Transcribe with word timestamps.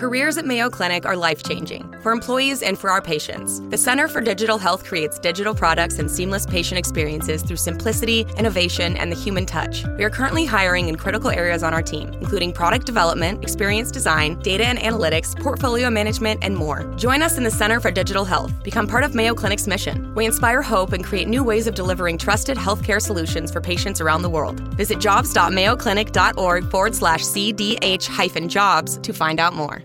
Careers 0.00 0.38
at 0.38 0.46
Mayo 0.46 0.70
Clinic 0.70 1.04
are 1.04 1.14
life 1.14 1.42
changing 1.42 1.94
for 2.00 2.10
employees 2.10 2.62
and 2.62 2.78
for 2.78 2.88
our 2.88 3.02
patients. 3.02 3.60
The 3.68 3.76
Center 3.76 4.08
for 4.08 4.22
Digital 4.22 4.56
Health 4.56 4.82
creates 4.82 5.18
digital 5.18 5.54
products 5.54 5.98
and 5.98 6.10
seamless 6.10 6.46
patient 6.46 6.78
experiences 6.78 7.42
through 7.42 7.58
simplicity, 7.58 8.24
innovation, 8.38 8.96
and 8.96 9.12
the 9.12 9.16
human 9.16 9.44
touch. 9.44 9.84
We 9.98 10.04
are 10.04 10.08
currently 10.08 10.46
hiring 10.46 10.88
in 10.88 10.96
critical 10.96 11.28
areas 11.28 11.62
on 11.62 11.74
our 11.74 11.82
team, 11.82 12.14
including 12.14 12.54
product 12.54 12.86
development, 12.86 13.42
experience 13.44 13.90
design, 13.90 14.40
data 14.40 14.64
and 14.64 14.78
analytics, 14.78 15.38
portfolio 15.38 15.90
management, 15.90 16.42
and 16.42 16.56
more. 16.56 16.90
Join 16.96 17.20
us 17.20 17.36
in 17.36 17.44
the 17.44 17.50
Center 17.50 17.78
for 17.78 17.90
Digital 17.90 18.24
Health. 18.24 18.54
Become 18.62 18.86
part 18.86 19.04
of 19.04 19.14
Mayo 19.14 19.34
Clinic's 19.34 19.66
mission. 19.66 20.14
We 20.14 20.24
inspire 20.24 20.62
hope 20.62 20.94
and 20.94 21.04
create 21.04 21.28
new 21.28 21.44
ways 21.44 21.66
of 21.66 21.74
delivering 21.74 22.16
trusted 22.16 22.56
healthcare 22.56 23.02
solutions 23.02 23.52
for 23.52 23.60
patients 23.60 24.00
around 24.00 24.22
the 24.22 24.30
world. 24.30 24.60
Visit 24.78 24.98
jobs.mayoclinic.org 24.98 26.70
forward 26.70 26.94
slash 26.94 27.22
CDH 27.22 28.08
hyphen 28.08 28.48
jobs 28.48 28.96
to 28.96 29.12
find 29.12 29.38
out 29.38 29.52
more. 29.52 29.84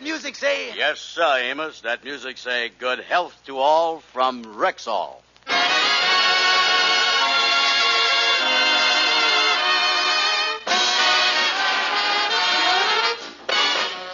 that 0.00 0.04
music 0.04 0.34
say? 0.34 0.74
Yes, 0.76 0.98
sir, 1.00 1.38
Amos. 1.50 1.82
That 1.82 2.04
music 2.04 2.38
say 2.38 2.70
good 2.78 3.00
health 3.00 3.36
to 3.46 3.58
all 3.58 4.00
from 4.00 4.44
Rexall. 4.44 5.16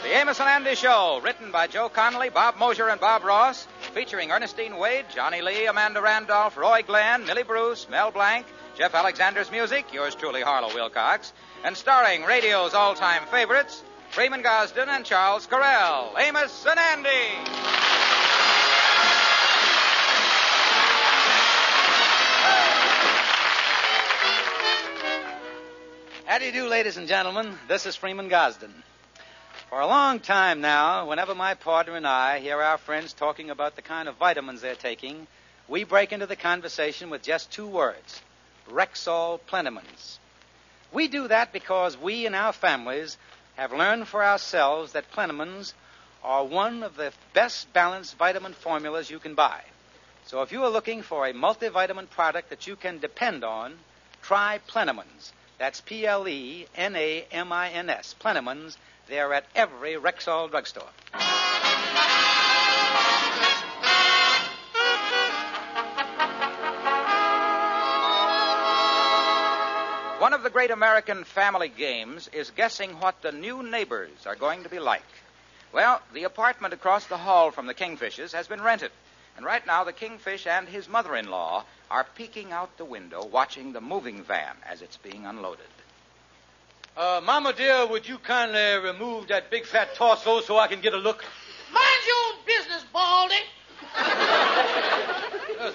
The 0.02 0.12
Amos 0.12 0.40
and 0.40 0.48
Andy 0.48 0.74
Show, 0.74 1.20
written 1.22 1.52
by 1.52 1.66
Joe 1.66 1.88
Connelly, 1.88 2.30
Bob 2.30 2.56
Mosher, 2.56 2.88
and 2.88 3.00
Bob 3.00 3.24
Ross, 3.24 3.66
featuring 3.92 4.30
Ernestine 4.30 4.76
Wade, 4.78 5.06
Johnny 5.14 5.42
Lee, 5.42 5.66
Amanda 5.66 6.00
Randolph, 6.00 6.56
Roy 6.56 6.82
Glenn, 6.82 7.26
Millie 7.26 7.42
Bruce, 7.44 7.88
Mel 7.88 8.10
Blanc, 8.10 8.46
Jeff 8.76 8.94
Alexander's 8.94 9.50
music, 9.50 9.92
yours 9.92 10.14
truly, 10.14 10.42
Harlow 10.42 10.74
Wilcox, 10.74 11.32
and 11.64 11.76
starring 11.76 12.24
radio's 12.24 12.74
all-time 12.74 13.22
favorites, 13.30 13.82
Freeman 14.16 14.40
Gosden 14.40 14.88
and 14.88 15.04
Charles 15.04 15.46
Correll. 15.46 16.18
Amos 16.18 16.64
and 16.64 16.78
Andy. 16.78 17.10
How 26.24 26.38
do 26.38 26.46
you 26.46 26.52
do, 26.52 26.66
ladies 26.66 26.96
and 26.96 27.06
gentlemen? 27.06 27.58
This 27.68 27.84
is 27.84 27.94
Freeman 27.94 28.30
Gosden. 28.30 28.72
For 29.68 29.80
a 29.80 29.86
long 29.86 30.20
time 30.20 30.62
now, 30.62 31.06
whenever 31.06 31.34
my 31.34 31.52
partner 31.52 31.94
and 31.94 32.06
I 32.06 32.38
hear 32.38 32.62
our 32.62 32.78
friends 32.78 33.12
talking 33.12 33.50
about 33.50 33.76
the 33.76 33.82
kind 33.82 34.08
of 34.08 34.16
vitamins 34.16 34.62
they're 34.62 34.76
taking, 34.76 35.26
we 35.68 35.84
break 35.84 36.12
into 36.12 36.24
the 36.24 36.36
conversation 36.36 37.10
with 37.10 37.20
just 37.20 37.52
two 37.52 37.66
words 37.66 38.22
Rexall 38.70 39.40
Plenamins. 39.46 40.16
We 40.90 41.08
do 41.08 41.28
that 41.28 41.52
because 41.52 41.98
we 41.98 42.24
and 42.24 42.34
our 42.34 42.54
families 42.54 43.18
have 43.56 43.72
learned 43.72 44.06
for 44.08 44.24
ourselves 44.24 44.92
that 44.92 45.10
Plenamins 45.12 45.72
are 46.22 46.44
one 46.44 46.82
of 46.82 46.96
the 46.96 47.12
best 47.34 47.72
balanced 47.72 48.16
vitamin 48.16 48.52
formulas 48.52 49.10
you 49.10 49.18
can 49.18 49.34
buy. 49.34 49.60
So 50.26 50.42
if 50.42 50.52
you 50.52 50.64
are 50.64 50.70
looking 50.70 51.02
for 51.02 51.26
a 51.26 51.32
multivitamin 51.32 52.10
product 52.10 52.50
that 52.50 52.66
you 52.66 52.76
can 52.76 52.98
depend 52.98 53.44
on, 53.44 53.78
try 54.22 54.60
Plenamins. 54.68 55.32
That's 55.58 55.80
P 55.80 56.06
L 56.06 56.28
E 56.28 56.66
N 56.74 56.96
A 56.96 57.26
M 57.30 57.52
I 57.52 57.70
N 57.70 57.88
S. 57.88 58.14
Plenamins. 58.20 58.76
They're 59.08 59.32
at 59.32 59.46
every 59.54 59.94
Rexall 59.94 60.50
drugstore. 60.50 60.88
One 70.18 70.32
of 70.32 70.42
the 70.42 70.48
great 70.48 70.70
American 70.70 71.24
family 71.24 71.68
games 71.68 72.28
is 72.32 72.50
guessing 72.50 73.00
what 73.00 73.20
the 73.20 73.32
new 73.32 73.62
neighbors 73.62 74.24
are 74.24 74.34
going 74.34 74.62
to 74.62 74.70
be 74.70 74.78
like. 74.78 75.02
Well, 75.74 76.00
the 76.14 76.24
apartment 76.24 76.72
across 76.72 77.06
the 77.06 77.18
hall 77.18 77.50
from 77.50 77.66
the 77.66 77.74
Kingfishes 77.74 78.32
has 78.32 78.48
been 78.48 78.62
rented. 78.62 78.92
And 79.36 79.44
right 79.44 79.64
now, 79.66 79.84
the 79.84 79.92
Kingfish 79.92 80.46
and 80.46 80.66
his 80.66 80.88
mother 80.88 81.14
in 81.16 81.28
law 81.28 81.64
are 81.90 82.06
peeking 82.14 82.50
out 82.50 82.78
the 82.78 82.84
window 82.86 83.26
watching 83.26 83.74
the 83.74 83.82
moving 83.82 84.22
van 84.22 84.56
as 84.64 84.80
it's 84.80 84.96
being 84.96 85.26
unloaded. 85.26 85.66
Uh, 86.96 87.20
Mama 87.22 87.52
dear, 87.52 87.86
would 87.86 88.08
you 88.08 88.16
kindly 88.16 88.88
remove 88.88 89.28
that 89.28 89.50
big 89.50 89.66
fat 89.66 89.94
torso 89.96 90.40
so 90.40 90.56
I 90.56 90.66
can 90.66 90.80
get 90.80 90.94
a 90.94 90.96
look? 90.96 91.22
Mind 91.70 92.06
your 92.06 92.16
own 92.28 92.44
business, 92.46 92.86
Baldy. 92.90 93.34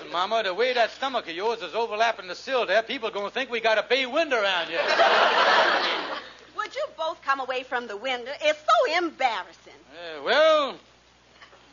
Listen, 0.01 0.13
Mama, 0.13 0.41
the 0.43 0.53
way 0.53 0.73
that 0.73 0.91
stomach 0.91 1.27
of 1.27 1.35
yours 1.35 1.61
is 1.61 1.75
overlapping 1.75 2.27
the 2.27 2.35
sill 2.35 2.65
there, 2.65 2.81
people 2.81 3.09
are 3.09 3.11
going 3.11 3.27
to 3.27 3.31
think 3.31 3.51
we 3.51 3.59
got 3.59 3.77
a 3.77 3.83
bay 3.83 4.05
window 4.05 4.41
around 4.41 4.67
here. 4.67 4.81
Would 6.57 6.75
you 6.75 6.85
both 6.97 7.21
come 7.21 7.39
away 7.39 7.63
from 7.63 7.87
the 7.87 7.97
window? 7.97 8.31
It's 8.41 8.59
so 8.59 8.97
embarrassing. 8.97 9.73
Uh, 9.93 10.23
well, 10.23 10.75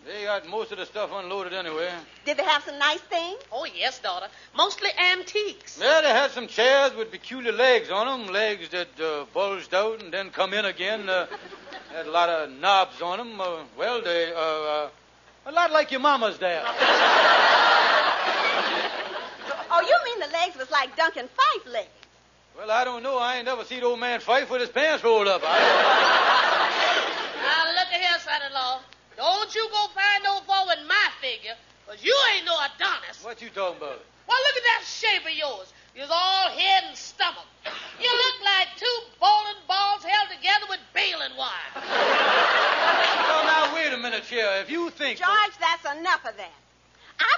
they 0.07 0.25
got 0.25 0.47
most 0.49 0.73
of 0.73 0.79
the 0.79 0.85
stuff 0.85 1.11
unloaded 1.13 1.55
anyway. 1.55 1.91
Did 2.27 2.37
they 2.37 2.45
have 2.45 2.65
some 2.65 2.79
nice 2.79 3.01
things? 3.01 3.39
Oh, 3.51 3.65
yes, 3.65 3.99
daughter. 3.99 4.29
Mostly 4.55 4.91
antiques. 5.13 5.79
Yeah, 5.81 6.01
they 6.03 6.11
had 6.11 6.31
some 6.31 6.49
chairs 6.49 6.95
with 6.95 7.11
peculiar 7.11 7.53
legs 7.53 7.91
on 7.91 8.07
them, 8.07 8.33
legs 8.33 8.69
that 8.71 9.01
uh, 9.01 9.25
bulged 9.33 9.73
out 9.73 10.03
and 10.03 10.13
then 10.13 10.31
come 10.31 10.53
in 10.53 10.67
again. 10.67 11.09
Uh, 11.09 11.27
had 11.93 12.07
a 12.07 12.11
lot 12.11 12.29
of 12.29 12.51
knobs 12.51 13.01
on 13.01 13.19
them. 13.19 13.41
Uh, 13.41 13.63
well, 13.79 14.03
they, 14.03 14.33
uh, 14.33 14.39
uh, 14.39 14.89
a 15.47 15.53
lot 15.53 15.73
like 15.73 15.91
your 15.91 16.01
mama's 16.01 16.39
there. 16.39 16.65
Oh, 19.71 19.81
you 19.81 19.97
mean 20.05 20.21
the 20.21 20.33
legs 20.33 20.57
was 20.57 20.71
like 20.71 20.97
Duncan 20.97 21.29
Phyfe 21.29 21.73
legs? 21.73 21.89
Well, 22.57 22.71
I 22.71 22.85
don't 22.85 23.03
know. 23.03 23.19
I 23.19 23.37
ain't 23.37 23.45
never 23.45 23.65
seen 23.65 23.85
old 23.85 24.01
man 24.01 24.21
Phyfe 24.21 24.51
with 24.51 24.61
his 24.61 24.71
pants 24.71 25.05
rolled 25.05 25.29
up. 25.29 25.43
I... 25.45 27.05
Now, 27.39 27.65
look 27.71 27.89
at 27.93 28.01
here, 28.01 28.19
son-in-law. 28.19 28.81
Don't 29.17 29.55
you 29.55 29.69
go 29.71 29.87
find 29.95 30.25
no 30.25 30.41
fault 30.41 30.69
with 30.69 30.87
my 30.89 31.09
figure, 31.21 31.55
because 31.87 32.03
you 32.05 32.15
ain't 32.35 32.45
no 32.45 32.55
Adonis. 32.55 33.23
What 33.23 33.41
you 33.41 33.49
talking 33.49 33.79
about? 33.79 34.03
Well, 34.29 34.39
look 34.43 34.57
at 34.57 34.65
that 34.65 34.83
shape 34.85 35.25
of 35.25 35.33
yours. 35.33 35.73
You're 35.95 36.07
all 36.11 36.49
head 36.51 36.85
and 36.89 36.97
stomach. 36.97 37.47
You 38.01 38.11
look 38.11 38.39
like 38.45 38.69
two 38.77 38.99
bowling 39.19 39.63
balls 39.67 40.05
held 40.05 40.29
together 40.31 40.67
with 40.69 40.81
baling 40.95 41.37
wire. 41.37 41.73
Well, 43.29 43.45
now, 43.45 43.75
wait 43.75 43.93
a 43.93 43.99
minute 43.99 44.25
here. 44.25 44.49
If 44.63 44.71
you 44.71 44.91
think... 44.91 45.19
George, 45.19 45.53
that's 45.61 45.99
enough 45.99 46.25
of 46.25 46.37
that. 46.39 46.53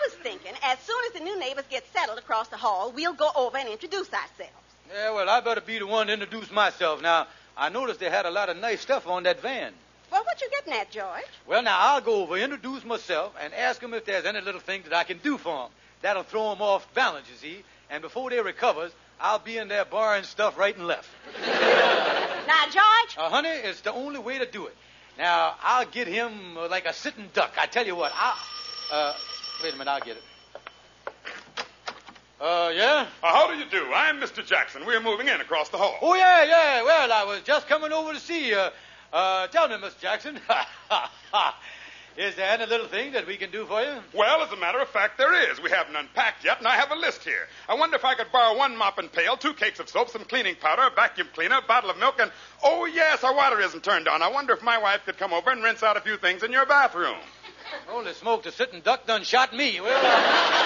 I 0.01 0.07
was 0.07 0.15
thinking, 0.23 0.53
as 0.63 0.79
soon 0.81 0.97
as 1.09 1.13
the 1.13 1.21
new 1.21 1.39
neighbors 1.39 1.65
get 1.71 1.85
settled 1.93 2.19
across 2.19 2.49
the 2.49 2.57
hall, 2.57 2.93
we'll 2.93 3.13
go 3.13 3.31
over 3.37 3.59
and 3.59 3.69
introduce 3.69 4.09
ourselves. 4.13 4.53
Yeah, 4.93 5.13
well, 5.13 5.29
I 5.29 5.41
better 5.41 5.61
be 5.61 5.79
the 5.79 5.87
one 5.87 6.07
to 6.07 6.13
introduce 6.13 6.51
myself. 6.51 7.03
Now, 7.03 7.27
I 7.57 7.69
noticed 7.69 8.01
they 8.01 8.09
had 8.11 8.27
a 8.27 8.31
lot 8.31 8.49
of 8.49 8.57
nice 8.57 8.81
stuff 8.81 9.07
on 9.07 9.25
that 9.25 9.41
van. 9.41 9.73
Well, 10.11 10.25
what 10.25 10.41
you 10.41 10.49
getting 10.51 10.73
at, 10.73 10.91
George? 10.91 11.25
Well, 11.47 11.63
now, 11.63 11.77
I'll 11.79 12.01
go 12.01 12.23
over, 12.23 12.37
introduce 12.37 12.85
myself, 12.85 13.35
and 13.41 13.53
ask 13.55 13.81
them 13.81 13.95
if 13.95 14.05
there's 14.07 14.25
any 14.25 14.41
little 14.41 14.61
thing 14.61 14.83
that 14.85 14.95
I 14.95 15.05
can 15.05 15.19
do 15.19 15.37
for 15.39 15.65
them. 15.65 15.71
That'll 16.03 16.23
throw 16.23 16.51
them 16.51 16.63
off 16.63 16.93
balance, 16.95 17.27
you 17.31 17.37
see. 17.37 17.63
And 17.91 18.01
before 18.03 18.31
they 18.31 18.41
recovers, 18.41 18.93
I'll 19.21 19.39
be 19.39 19.59
in 19.59 19.69
there 19.69 19.85
borrowing 19.85 20.25
stuff 20.25 20.57
right 20.59 20.77
and 20.77 20.87
left. 20.87 21.09
Now, 22.47 22.65
George, 22.65 23.17
Uh, 23.17 23.29
honey, 23.29 23.49
it's 23.49 23.83
the 23.83 23.93
only 23.93 24.19
way 24.19 24.39
to 24.39 24.47
do 24.47 24.67
it. 24.67 24.77
Now, 25.19 25.55
I'll 25.63 25.87
get 25.87 26.09
him 26.09 26.57
uh, 26.59 26.69
like 26.69 26.85
a 26.87 26.93
sitting 26.93 27.29
duck. 27.33 27.53
I 27.61 27.67
tell 27.67 27.87
you 27.87 27.95
what, 27.95 28.11
I'll... 28.17 28.35
Uh, 28.91 29.15
wait 29.63 29.75
a 29.75 29.77
minute, 29.77 29.91
I'll 29.91 30.01
get 30.01 30.17
it. 30.17 30.23
Uh, 32.41 32.73
yeah? 32.75 33.07
Uh, 33.23 33.27
how 33.27 33.53
do 33.53 33.59
you 33.59 33.67
do? 33.71 33.93
I'm 33.95 34.19
Mr. 34.19 34.45
Jackson. 34.45 34.87
We're 34.87 35.01
moving 35.03 35.29
in 35.29 35.41
across 35.41 35.69
the 35.69 35.77
hall. 35.77 35.99
Oh, 36.01 36.15
yeah, 36.15 36.45
yeah. 36.45 36.83
Well, 36.83 37.13
I 37.13 37.25
was 37.25 37.43
just 37.43 37.69
coming 37.69 37.93
over 37.93 38.15
to 38.15 38.21
see 38.21 38.49
you. 38.49 38.69
Uh, 39.13 39.47
tell 39.49 39.69
me, 39.69 39.77
Miss 39.79 39.95
Jackson. 39.97 40.41
is 42.17 42.35
there 42.37 42.51
any 42.51 42.65
little 42.65 42.87
thing 42.87 43.13
that 43.13 43.27
we 43.27 43.37
can 43.37 43.51
do 43.51 43.67
for 43.67 43.83
you? 43.83 43.93
Well, 44.15 44.41
as 44.41 44.51
a 44.53 44.57
matter 44.57 44.79
of 44.79 44.89
fact, 44.89 45.19
there 45.19 45.51
is. 45.51 45.61
We 45.61 45.69
haven't 45.69 45.97
unpacked 45.97 46.43
yet, 46.43 46.59
and 46.59 46.67
I 46.67 46.77
have 46.77 46.91
a 46.93 46.97
list 46.97 47.25
here. 47.25 47.47
I 47.69 47.75
wonder 47.75 47.97
if 47.97 48.07
I 48.07 48.15
could 48.15 48.33
borrow 48.33 48.57
one 48.57 48.75
mop 48.75 48.97
and 48.99 49.13
pail, 49.13 49.37
two 49.37 49.53
cakes 49.53 49.79
of 49.79 49.91
soap, 49.91 50.09
some 50.09 50.25
cleaning 50.25 50.55
powder, 50.55 50.83
a 50.83 50.91
vacuum 50.91 51.29
cleaner, 51.35 51.59
a 51.59 51.63
bottle 51.63 51.91
of 51.91 51.99
milk, 51.99 52.15
and 52.21 52.31
oh 52.63 52.87
yes, 52.87 53.23
our 53.23 53.35
water 53.35 53.61
isn't 53.61 53.85
turned 53.85 54.09
on. 54.09 54.23
I 54.23 54.29
wonder 54.29 54.55
if 54.55 54.63
my 54.63 54.79
wife 54.79 55.03
could 55.05 55.19
come 55.19 55.35
over 55.35 55.51
and 55.51 55.63
rinse 55.63 55.83
out 55.83 55.99
a 55.99 56.01
few 56.01 56.17
things 56.17 56.43
in 56.43 56.53
your 56.53 56.65
bathroom. 56.65 57.17
Holy 57.87 58.13
smoke, 58.15 58.43
the 58.43 58.53
sitting 58.53 58.81
duck 58.81 59.07
done 59.07 59.25
shot 59.25 59.55
me. 59.55 59.81
Well, 59.81 60.01
uh... 60.03 60.61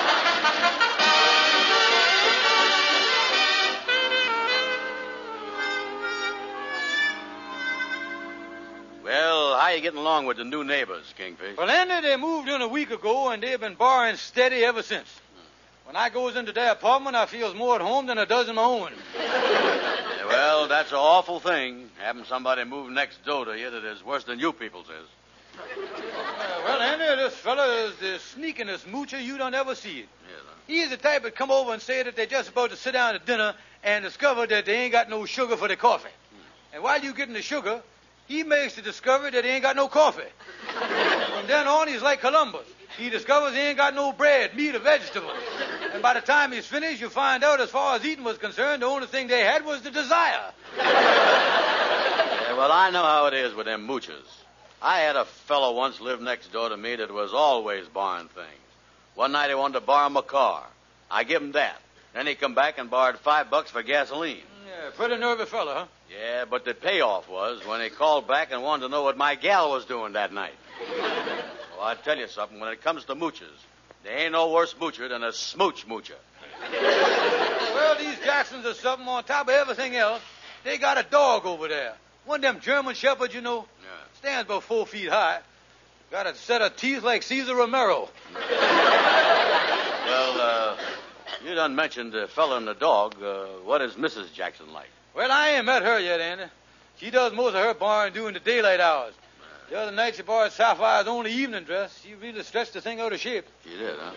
Well, 9.04 9.58
how 9.58 9.68
you 9.68 9.82
getting 9.82 9.98
along 9.98 10.26
with 10.26 10.38
the 10.38 10.44
new 10.44 10.64
neighbors, 10.64 11.12
Kingfish? 11.16 11.58
Well, 11.58 11.68
Andy, 11.68 12.08
they 12.08 12.16
moved 12.16 12.48
in 12.48 12.62
a 12.62 12.68
week 12.68 12.90
ago, 12.90 13.28
and 13.30 13.42
they've 13.42 13.60
been 13.60 13.74
borrowing 13.74 14.16
steady 14.16 14.64
ever 14.64 14.82
since. 14.82 15.08
When 15.84 15.94
I 15.96 16.08
goes 16.08 16.36
into 16.36 16.52
their 16.52 16.72
apartment, 16.72 17.14
I 17.14 17.26
feels 17.26 17.54
more 17.54 17.76
at 17.76 17.82
home 17.82 18.06
than 18.06 18.18
I 18.18 18.24
does 18.24 18.48
in 18.48 18.54
my 18.54 18.62
own. 18.62 18.92
well, 20.26 20.68
that's 20.68 20.90
an 20.90 20.96
awful 20.96 21.38
thing, 21.38 21.90
having 21.98 22.24
somebody 22.24 22.64
move 22.64 22.90
next 22.90 23.22
door 23.24 23.44
to 23.44 23.58
you 23.58 23.70
that 23.70 23.84
is 23.84 24.02
worse 24.02 24.24
than 24.24 24.38
you 24.38 24.52
people's 24.52 24.86
is. 24.86 25.08
Well, 26.64 26.80
Andy, 26.80 27.04
this 27.22 27.34
fella 27.34 27.84
is 27.84 27.94
the 27.96 28.18
sneakingest 28.34 28.86
moocher 28.86 29.22
you 29.22 29.36
don't 29.36 29.52
ever 29.52 29.74
see 29.74 30.00
it. 30.00 30.08
He's 30.66 30.88
the 30.88 30.96
type 30.96 31.22
that 31.24 31.36
come 31.36 31.50
over 31.50 31.74
and 31.74 31.82
say 31.82 32.02
that 32.02 32.16
they're 32.16 32.24
just 32.24 32.48
about 32.48 32.70
to 32.70 32.76
sit 32.76 32.92
down 32.92 33.12
to 33.12 33.18
dinner 33.18 33.54
and 33.82 34.02
discover 34.02 34.46
that 34.46 34.64
they 34.64 34.76
ain't 34.76 34.92
got 34.92 35.10
no 35.10 35.26
sugar 35.26 35.58
for 35.58 35.68
their 35.68 35.76
coffee. 35.76 36.08
Hmm. 36.08 36.76
And 36.76 36.82
while 36.82 36.98
you 37.02 37.12
getting 37.12 37.34
the 37.34 37.42
sugar, 37.42 37.82
he 38.26 38.44
makes 38.44 38.76
the 38.76 38.82
discovery 38.82 39.30
that 39.32 39.44
he 39.44 39.50
ain't 39.50 39.62
got 39.62 39.76
no 39.76 39.88
coffee. 39.88 40.22
From 40.68 41.46
then 41.48 41.68
on, 41.68 41.86
he's 41.86 42.00
like 42.00 42.22
Columbus. 42.22 42.66
He 42.96 43.10
discovers 43.10 43.52
he 43.52 43.60
ain't 43.60 43.76
got 43.76 43.94
no 43.94 44.12
bread, 44.12 44.56
meat, 44.56 44.74
or 44.74 44.78
vegetables. 44.78 45.36
And 45.92 46.02
by 46.02 46.14
the 46.14 46.22
time 46.22 46.50
he's 46.50 46.66
finished, 46.66 47.02
you 47.02 47.10
find 47.10 47.44
out, 47.44 47.60
as 47.60 47.68
far 47.68 47.96
as 47.96 48.04
eating 48.06 48.24
was 48.24 48.38
concerned, 48.38 48.80
the 48.80 48.86
only 48.86 49.06
thing 49.06 49.26
they 49.26 49.40
had 49.40 49.66
was 49.66 49.82
the 49.82 49.90
desire. 49.90 50.52
Yeah, 50.78 52.56
well, 52.56 52.72
I 52.72 52.88
know 52.90 53.02
how 53.02 53.26
it 53.26 53.34
is 53.34 53.54
with 53.54 53.66
them 53.66 53.86
moochers. 53.86 54.43
I 54.84 54.98
had 54.98 55.16
a 55.16 55.24
fellow 55.24 55.74
once 55.74 55.98
live 55.98 56.20
next 56.20 56.52
door 56.52 56.68
to 56.68 56.76
me 56.76 56.94
that 56.96 57.10
was 57.10 57.32
always 57.32 57.88
borrowing 57.88 58.28
things. 58.28 58.46
One 59.14 59.32
night 59.32 59.48
he 59.48 59.54
wanted 59.54 59.80
to 59.80 59.80
borrow 59.80 60.10
my 60.10 60.20
car. 60.20 60.62
I 61.10 61.24
give 61.24 61.40
him 61.40 61.52
that. 61.52 61.80
Then 62.12 62.26
he 62.26 62.34
come 62.34 62.54
back 62.54 62.76
and 62.76 62.90
borrowed 62.90 63.18
five 63.18 63.48
bucks 63.48 63.70
for 63.70 63.82
gasoline. 63.82 64.36
Mm, 64.36 64.66
yeah, 64.66 64.90
pretty 64.94 65.16
nervy 65.16 65.46
fella, 65.46 65.74
huh? 65.74 65.86
Yeah, 66.10 66.44
but 66.44 66.66
the 66.66 66.74
payoff 66.74 67.30
was 67.30 67.66
when 67.66 67.80
he 67.80 67.88
called 67.88 68.28
back 68.28 68.52
and 68.52 68.62
wanted 68.62 68.82
to 68.82 68.88
know 68.90 69.02
what 69.02 69.16
my 69.16 69.36
gal 69.36 69.70
was 69.70 69.86
doing 69.86 70.12
that 70.12 70.34
night. 70.34 70.52
well, 70.90 71.80
I 71.80 71.94
tell 71.94 72.18
you 72.18 72.28
something, 72.28 72.60
when 72.60 72.70
it 72.70 72.82
comes 72.82 73.06
to 73.06 73.14
moochers, 73.14 73.56
there 74.04 74.18
ain't 74.18 74.32
no 74.32 74.52
worse 74.52 74.74
moocher 74.74 75.08
than 75.08 75.24
a 75.24 75.32
smooch 75.32 75.88
moocher. 75.88 76.18
Well, 77.74 77.98
these 77.98 78.18
Jacksons 78.24 78.64
are 78.66 78.74
something 78.74 79.06
on 79.08 79.24
top 79.24 79.48
of 79.48 79.54
everything 79.54 79.96
else. 79.96 80.22
They 80.62 80.78
got 80.78 80.96
a 80.96 81.02
dog 81.02 81.44
over 81.44 81.66
there. 81.68 81.94
One 82.24 82.38
of 82.38 82.42
them 82.42 82.60
German 82.60 82.94
shepherds, 82.94 83.34
you 83.34 83.40
know. 83.40 83.66
Stands 84.24 84.46
about 84.46 84.62
four 84.62 84.86
feet 84.86 85.10
high. 85.10 85.40
Got 86.10 86.26
a 86.26 86.34
set 86.34 86.62
of 86.62 86.74
teeth 86.76 87.02
like 87.02 87.22
Cesar 87.22 87.54
Romero. 87.54 88.08
Well, 90.06 90.40
uh, 90.40 90.76
you 91.44 91.54
done 91.54 91.74
mentioned 91.74 92.12
the 92.12 92.28
fellow 92.28 92.56
and 92.58 92.68
the 92.68 92.74
dog. 92.74 93.16
Uh, 93.22 93.46
what 93.64 93.80
is 93.80 93.94
Mrs. 93.94 94.32
Jackson 94.32 94.72
like? 94.72 94.88
Well, 95.14 95.32
I 95.32 95.52
ain't 95.52 95.64
met 95.64 95.82
her 95.82 95.98
yet, 95.98 96.20
Andy. 96.20 96.44
She 96.98 97.10
does 97.10 97.32
most 97.32 97.54
of 97.54 97.64
her 97.64 97.72
borrowing 97.74 98.12
during 98.12 98.34
the 98.34 98.40
daylight 98.40 98.80
hours. 98.80 99.14
The 99.70 99.78
other 99.78 99.92
night 99.92 100.16
she 100.16 100.22
borrowed 100.22 100.52
Sapphire's 100.52 101.06
only 101.06 101.32
evening 101.32 101.64
dress. 101.64 102.00
She 102.02 102.14
really 102.14 102.42
stretched 102.42 102.74
the 102.74 102.82
thing 102.82 103.00
out 103.00 103.12
of 103.12 103.20
shape. 103.20 103.46
She 103.64 103.76
did, 103.76 103.96
huh? 103.98 104.12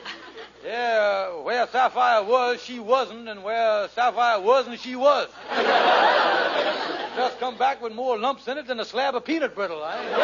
Yeah, 0.64 1.30
uh, 1.32 1.42
where 1.42 1.68
Sapphire 1.68 2.24
was, 2.24 2.62
she 2.62 2.80
wasn't, 2.80 3.28
and 3.30 3.44
where 3.44 3.88
Sapphire 3.90 4.42
wasn't, 4.42 4.80
she 4.80 4.96
was. 4.96 5.30
Just 7.18 7.40
come 7.40 7.58
back 7.58 7.82
with 7.82 7.94
more 7.94 8.16
lumps 8.16 8.48
in 8.48 8.60
it 8.60 8.68
than 8.68 8.80
a 8.80 8.86
slab 8.86 9.16
of 9.16 9.26
peanut 9.26 9.56
brittle. 9.56 9.84
I 9.84 10.04
Yeah, 10.04 10.18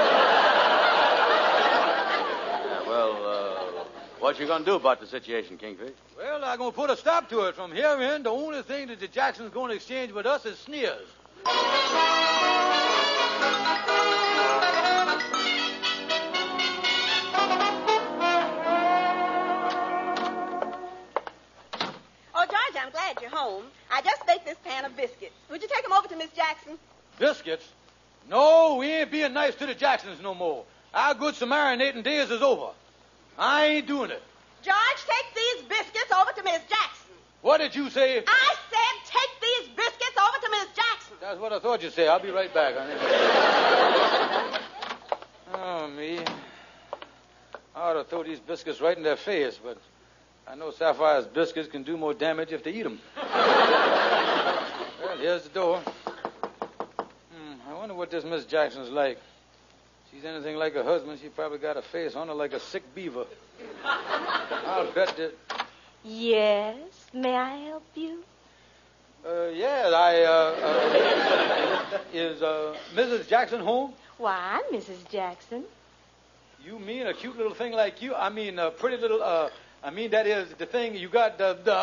well, 2.87 3.25
uh, 3.25 3.85
what 4.19 4.39
you 4.39 4.45
gonna 4.45 4.63
do 4.63 4.75
about 4.75 4.99
the 4.99 5.07
situation, 5.07 5.57
Kingfish? 5.57 5.95
Well, 6.15 6.45
I'm 6.45 6.59
going 6.59 6.69
to 6.69 6.75
put 6.75 6.91
a 6.91 6.95
stop 6.95 7.29
to 7.29 7.45
it. 7.47 7.55
From 7.55 7.71
here 7.71 7.99
in, 7.99 8.21
the 8.21 8.29
only 8.29 8.61
thing 8.61 8.89
that 8.89 8.99
the 8.99 9.07
Jacksons 9.07 9.51
going 9.51 9.69
to 9.69 9.75
exchange 9.75 10.11
with 10.11 10.27
us 10.27 10.45
is 10.45 10.59
sneers. 10.59 11.07
Oh, 22.35 22.45
George, 22.45 22.75
I'm 22.79 22.91
glad 22.91 23.17
you're 23.19 23.31
home. 23.31 23.63
I 23.93 24.01
just 24.01 24.25
baked 24.25 24.45
this 24.45 24.57
pan 24.65 24.85
of 24.85 24.97
biscuits. 24.97 25.35
Would 25.51 25.61
you 25.61 25.67
take 25.67 25.83
them 25.83 25.93
over 25.93 26.07
to 26.07 26.15
Miss 26.15 26.31
Jackson? 26.31 26.79
Biscuits? 27.19 27.67
No, 28.27 28.77
we 28.79 28.87
ain't 28.87 29.11
being 29.11 29.33
nice 29.33 29.53
to 29.55 29.67
the 29.67 29.75
Jacksons 29.75 30.19
no 30.19 30.33
more. 30.33 30.63
Our 30.95 31.13
good 31.13 31.35
Samaritan 31.35 32.01
days 32.01 32.31
is 32.31 32.41
over. 32.41 32.71
I 33.37 33.65
ain't 33.65 33.87
doing 33.87 34.09
it. 34.09 34.23
George, 34.63 34.77
take 34.97 35.35
these 35.35 35.69
biscuits 35.69 36.11
over 36.11 36.31
to 36.31 36.41
Miss 36.43 36.61
Jackson. 36.67 37.13
What 37.43 37.59
did 37.59 37.75
you 37.75 37.91
say? 37.91 38.23
I 38.25 38.55
said 38.71 39.11
take 39.11 39.29
these 39.41 39.75
biscuits 39.75 40.17
over 40.17 40.37
to 40.43 40.49
Miss 40.49 40.67
Jackson. 40.75 41.17
That's 41.21 41.39
what 41.39 41.53
I 41.53 41.59
thought 41.59 41.83
you'd 41.83 41.93
say. 41.93 42.07
I'll 42.07 42.19
be 42.19 42.31
right 42.31 42.51
back, 42.51 42.73
honey. 42.75 42.93
oh, 45.53 45.87
me. 45.89 46.19
I 47.75 47.79
ought 47.79 47.93
to 47.93 48.03
throw 48.05 48.23
these 48.23 48.39
biscuits 48.39 48.81
right 48.81 48.97
in 48.97 49.03
their 49.03 49.17
face, 49.17 49.59
but 49.63 49.77
I 50.47 50.55
know 50.55 50.71
Sapphire's 50.71 51.25
biscuits 51.25 51.69
can 51.69 51.83
do 51.83 51.95
more 51.95 52.13
damage 52.13 52.51
if 52.51 52.63
they 52.63 52.71
eat 52.71 52.83
them. 52.83 52.99
Well, 53.69 55.17
here's 55.17 55.43
the 55.43 55.49
door. 55.49 55.79
Hmm, 55.79 57.69
I 57.69 57.73
wonder 57.73 57.95
what 57.95 58.11
this 58.11 58.23
Miss 58.23 58.45
Jackson's 58.45 58.89
like. 58.89 59.17
If 59.17 60.13
She's 60.13 60.25
anything 60.25 60.57
like 60.57 60.73
her 60.73 60.83
husband, 60.83 61.19
she 61.21 61.29
probably 61.29 61.57
got 61.57 61.77
a 61.77 61.81
face 61.81 62.15
on 62.15 62.27
her 62.27 62.33
like 62.33 62.53
a 62.53 62.59
sick 62.59 62.83
beaver. 62.93 63.25
I'll 63.83 64.91
bet 64.91 65.15
that. 65.17 65.33
Yes, 66.03 66.75
may 67.13 67.35
I 67.35 67.55
help 67.65 67.85
you? 67.95 68.23
Uh, 69.25 69.47
yeah, 69.53 69.89
I, 69.93 70.23
uh, 70.23 70.55
uh 70.61 71.99
is, 72.13 72.41
uh, 72.41 72.75
Mrs. 72.93 73.27
Jackson 73.27 73.61
home? 73.61 73.93
Why, 74.17 74.37
I'm 74.37 74.77
Mrs. 74.77 75.09
Jackson. 75.09 75.63
You 76.65 76.77
mean 76.79 77.07
a 77.07 77.13
cute 77.13 77.37
little 77.37 77.53
thing 77.53 77.71
like 77.71 78.01
you? 78.01 78.13
I 78.15 78.29
mean, 78.29 78.59
a 78.59 78.69
pretty 78.71 78.97
little, 78.97 79.23
uh, 79.23 79.49
I 79.85 79.89
mean, 79.89 80.11
that 80.11 80.25
is 80.25 80.47
the 80.57 80.65
thing 80.65 80.95
you 80.95 81.09
got 81.09 81.37
the. 81.37 81.57
the 81.61 81.73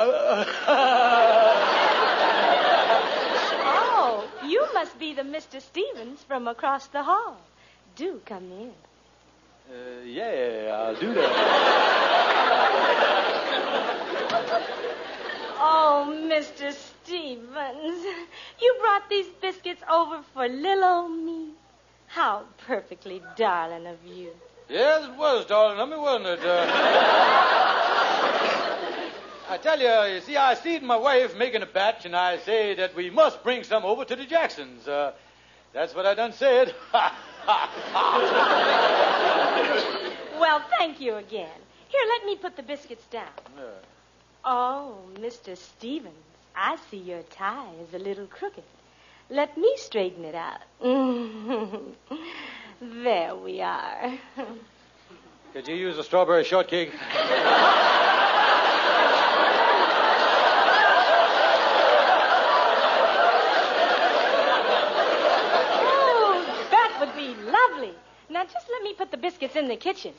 Oh, 3.93 4.27
you 4.47 4.67
must 4.73 4.99
be 4.99 5.13
the 5.13 5.21
Mr. 5.23 5.61
Stevens 5.61 6.23
from 6.23 6.49
across 6.49 6.87
the 6.87 7.03
hall. 7.03 7.37
Do 7.97 8.23
come 8.25 8.51
in. 8.53 8.73
Uh, 9.71 10.03
yeah, 10.07 10.75
I'll 10.75 10.99
do 10.99 11.13
that. 11.13 11.31
Oh, 15.63 16.27
Mr. 16.27 16.73
Stevens, 16.73 18.05
you 18.63 18.77
brought 18.81 19.11
these 19.11 19.27
biscuits 19.43 19.83
over 19.91 20.23
for 20.33 20.49
little 20.49 20.85
old 20.85 21.13
me. 21.13 21.51
How 22.07 22.45
perfectly 22.67 23.23
darling 23.37 23.87
of 23.87 23.99
you. 24.07 24.31
Yes, 24.71 25.05
it 25.05 25.17
was, 25.17 25.45
darling. 25.45 25.79
I 25.79 25.85
mean, 25.85 26.01
wasn't 26.01 26.27
it? 26.29 26.41
Uh... 26.43 27.77
I 29.51 29.59
tell 29.59 29.81
you, 29.81 30.15
you 30.15 30.21
see, 30.21 30.37
I 30.37 30.55
seen 30.55 30.87
my 30.87 30.97
wife 30.97 31.37
making 31.37 31.63
a 31.63 31.67
batch, 31.67 32.05
and 32.05 32.15
I 32.15 32.39
say 32.39 32.75
that 32.75 32.95
we 32.95 33.11
must 33.11 33.43
bring 33.43 33.65
some 33.65 33.85
over 33.85 34.05
to 34.05 34.15
the 34.15 34.25
Jacksons. 34.25 34.87
Uh, 34.87 35.11
that's 35.73 35.93
what 35.93 36.07
I 36.07 36.15
done 36.15 36.33
said. 36.33 36.75
Well, 40.39 40.63
thank 40.79 41.01
you 41.01 41.17
again. 41.17 41.59
Here, 41.89 42.01
let 42.09 42.25
me 42.25 42.37
put 42.37 42.57
the 42.57 42.63
biscuits 42.63 43.05
down. 43.07 43.29
Uh, 43.59 43.63
Oh, 44.45 44.97
Mr. 45.17 45.55
Stevens, 45.57 46.15
I 46.57 46.77
see 46.91 46.97
your 46.97 47.23
tie 47.25 47.69
is 47.87 47.93
a 47.93 47.99
little 47.99 48.27
crooked. 48.27 48.65
Let 49.29 49.59
me 49.59 49.75
straighten 49.77 50.25
it 50.25 50.35
out. 50.35 50.61
there 52.81 53.35
we 53.37 53.61
are. 53.61 54.19
could 55.53 55.69
you 55.69 55.75
use 55.75 55.99
a 55.99 56.05
strawberry 56.05 56.45
shortcake? 56.45 56.93
Oh, 65.83 66.67
that 66.71 66.97
would 67.01 67.15
be 67.17 67.35
lovely. 67.51 67.95
Now, 68.29 68.45
just 68.45 68.67
let 68.71 68.83
me 68.83 68.90
put 69.01 69.11
the 69.11 69.17
biscuits 69.17 69.57
in 69.57 69.67
the 69.67 69.77
kitchen. 69.77 70.13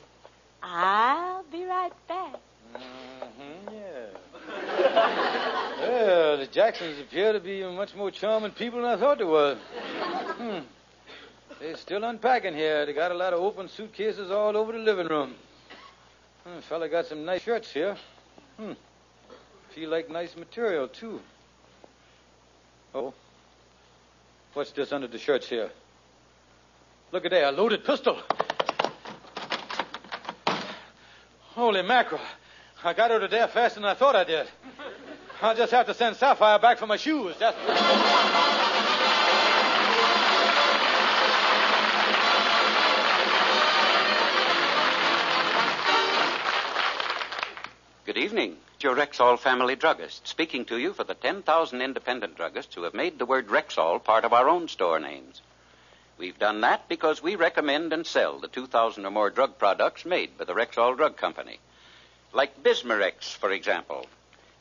I'll 0.60 1.44
be 1.52 1.64
right 1.64 1.92
back. 2.08 2.34
Mm-hmm, 2.74 3.72
yeah. 3.72 4.06
well, 5.78 6.36
the 6.38 6.48
Jacksons 6.48 6.98
appear 6.98 7.32
to 7.32 7.38
be 7.38 7.62
much 7.62 7.94
more 7.94 8.10
charming 8.10 8.50
people 8.50 8.82
than 8.82 8.90
I 8.90 8.96
thought 8.96 9.18
they 9.18 9.24
were. 9.24 9.54
Hmm. 9.54 10.58
They're 11.60 11.76
still 11.76 12.02
unpacking 12.02 12.54
here. 12.54 12.84
They 12.84 12.92
got 12.92 13.12
a 13.12 13.14
lot 13.14 13.32
of 13.32 13.38
open 13.38 13.68
suitcases 13.68 14.32
all 14.32 14.56
over 14.56 14.72
the 14.72 14.78
living 14.78 15.06
room. 15.06 15.34
Hmm, 16.44 16.58
fella 16.58 16.88
got 16.88 17.06
some 17.06 17.24
nice 17.24 17.42
shirts 17.42 17.70
here. 17.70 17.96
Hmm. 18.56 18.72
Feel 19.76 19.90
like 19.90 20.10
nice 20.10 20.36
material, 20.36 20.88
too. 20.88 21.20
Oh. 22.96 23.14
What's 24.54 24.72
this 24.72 24.90
under 24.90 25.06
the 25.06 25.18
shirts 25.18 25.48
here? 25.48 25.70
Look 27.12 27.24
at 27.26 27.30
there, 27.30 27.48
a 27.48 27.52
loaded 27.52 27.84
pistol. 27.84 28.18
Holy 31.54 31.82
mackerel. 31.82 32.20
I 32.82 32.94
got 32.94 33.10
her 33.10 33.20
to 33.20 33.28
death 33.28 33.52
faster 33.52 33.78
than 33.78 33.88
I 33.88 33.92
thought 33.92 34.16
I 34.16 34.24
did. 34.24 34.46
I'll 35.42 35.54
just 35.54 35.70
have 35.72 35.84
to 35.86 35.94
send 35.94 36.16
Sapphire 36.16 36.58
back 36.58 36.78
for 36.78 36.86
my 36.86 36.96
shoes. 36.96 37.34
That's... 37.38 37.56
Good 48.06 48.16
evening. 48.16 48.56
It's 48.74 48.84
your 48.84 48.96
Rexall 48.96 49.38
family 49.38 49.76
druggist, 49.76 50.26
speaking 50.26 50.64
to 50.66 50.78
you 50.78 50.94
for 50.94 51.04
the 51.04 51.14
10,000 51.14 51.82
independent 51.82 52.38
druggists 52.38 52.74
who 52.74 52.84
have 52.84 52.94
made 52.94 53.18
the 53.18 53.26
word 53.26 53.48
Rexall 53.48 54.02
part 54.02 54.24
of 54.24 54.32
our 54.32 54.48
own 54.48 54.68
store 54.68 54.98
names. 54.98 55.42
We've 56.18 56.38
done 56.38 56.60
that 56.60 56.88
because 56.88 57.22
we 57.22 57.34
recommend 57.34 57.92
and 57.92 58.06
sell 58.06 58.38
the 58.38 58.48
2,000 58.48 59.04
or 59.04 59.10
more 59.10 59.30
drug 59.30 59.58
products 59.58 60.04
made 60.04 60.38
by 60.38 60.44
the 60.44 60.54
Rexall 60.54 60.96
Drug 60.96 61.16
Company. 61.16 61.58
Like 62.32 62.62
Bismarex, 62.62 63.34
for 63.34 63.50
example. 63.50 64.06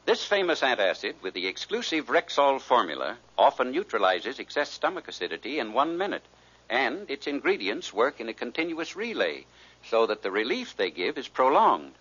This 0.06 0.26
famous 0.26 0.62
antacid 0.62 1.16
with 1.22 1.36
the 1.36 1.46
exclusive 1.46 2.08
Rexall 2.08 2.60
formula 2.60 3.18
often 3.38 3.72
neutralizes 3.72 4.40
excess 4.40 4.72
stomach 4.72 5.08
acidity 5.08 5.60
in 5.60 5.74
one 5.74 5.98
minute, 5.98 6.26
and 6.70 7.10
its 7.12 7.28
ingredients 7.28 7.94
work 7.94 8.20
in 8.20 8.28
a 8.28 8.34
continuous 8.34 8.96
relay 8.96 9.46
so 9.86 10.08
that 10.08 10.24
the 10.24 10.32
relief 10.32 10.76
they 10.76 10.90
give 10.90 11.18
is 11.18 11.28
prolonged. 11.28 11.94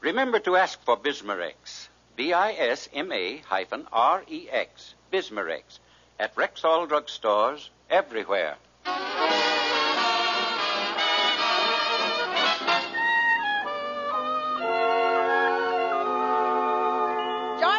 Remember 0.00 0.38
to 0.40 0.56
ask 0.56 0.82
for 0.82 0.96
Bismarex, 0.96 1.88
B-I-S-M-A 2.16 3.38
hyphen 3.38 3.86
R-E-X, 3.92 4.94
Bismarex, 5.12 5.78
at 6.18 6.34
Rexall 6.36 6.88
drugstores 6.88 7.68
everywhere. 7.90 8.56
George 8.84 8.96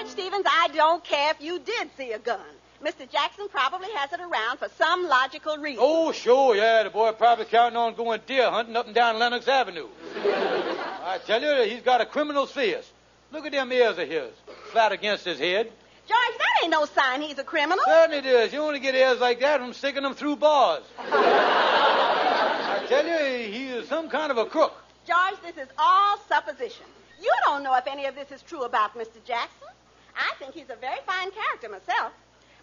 Stevens, 0.07 0.45
I 0.45 0.69
don't 0.74 1.03
care 1.03 1.31
if 1.31 1.41
you 1.41 1.59
did 1.59 1.89
see 1.97 2.12
a 2.12 2.19
gun. 2.19 2.39
Mr. 2.83 3.09
Jackson 3.09 3.47
probably 3.50 3.88
has 3.95 4.12
it 4.13 4.19
around 4.19 4.57
for 4.57 4.67
some 4.77 5.07
logical 5.07 5.57
reason. 5.57 5.79
Oh, 5.81 6.12
sure, 6.12 6.55
yeah. 6.55 6.83
The 6.83 6.89
boy 6.89 7.12
probably 7.13 7.45
counting 7.45 7.77
on 7.77 7.95
going 7.95 8.21
deer 8.27 8.50
hunting 8.50 8.75
up 8.75 8.85
and 8.85 8.93
down 8.93 9.17
Lenox 9.17 9.47
Avenue. 9.47 9.88
I 10.17 11.19
tell 11.25 11.41
you, 11.41 11.69
he's 11.69 11.81
got 11.81 12.01
a 12.01 12.05
criminal's 12.05 12.51
fierce. 12.51 12.91
Look 13.31 13.45
at 13.45 13.51
them 13.51 13.71
ears 13.71 13.97
of 13.97 14.07
his, 14.07 14.31
flat 14.71 14.91
against 14.91 15.25
his 15.25 15.39
head. 15.39 15.71
George, 16.07 16.38
no 16.75 16.86
sign 16.86 17.22
he's 17.22 17.38
a 17.38 17.44
criminal. 17.44 17.84
Certainly 17.86 18.29
is. 18.29 18.51
You 18.51 18.60
only 18.60 18.79
get 18.79 18.96
ears 18.96 19.20
like 19.20 19.39
that 19.39 19.62
from 19.62 19.74
sticking 19.74 20.03
them 20.03 20.13
through 20.13 20.36
bars. 20.36 20.84
I 21.00 22.86
tell 22.89 23.08
you, 23.08 23.51
he 23.51 23.67
is 23.67 23.88
some 23.88 24.10
kind 24.10 24.29
of 24.29 24.38
a 24.38 24.46
crook. 24.46 24.74
George, 25.08 25.39
this 25.41 25.58
is 25.58 25.70
all 25.77 26.17
supposition. 26.27 26.86
You 27.22 27.32
don't 27.46 27.63
know 27.63 27.74
if 27.75 27.88
any 27.88 28.05
of 28.08 28.15
this 28.15 28.29
is 28.32 28.41
true 28.41 28.63
about 28.63 28.94
Mr. 28.96 29.24
Jackson. 29.24 29.70
I 30.17 30.34
think 30.38 30.53
he's 30.53 30.70
a 30.70 30.75
very 30.75 31.00
fine 31.05 31.32
character 31.32 31.70
myself. 31.70 32.12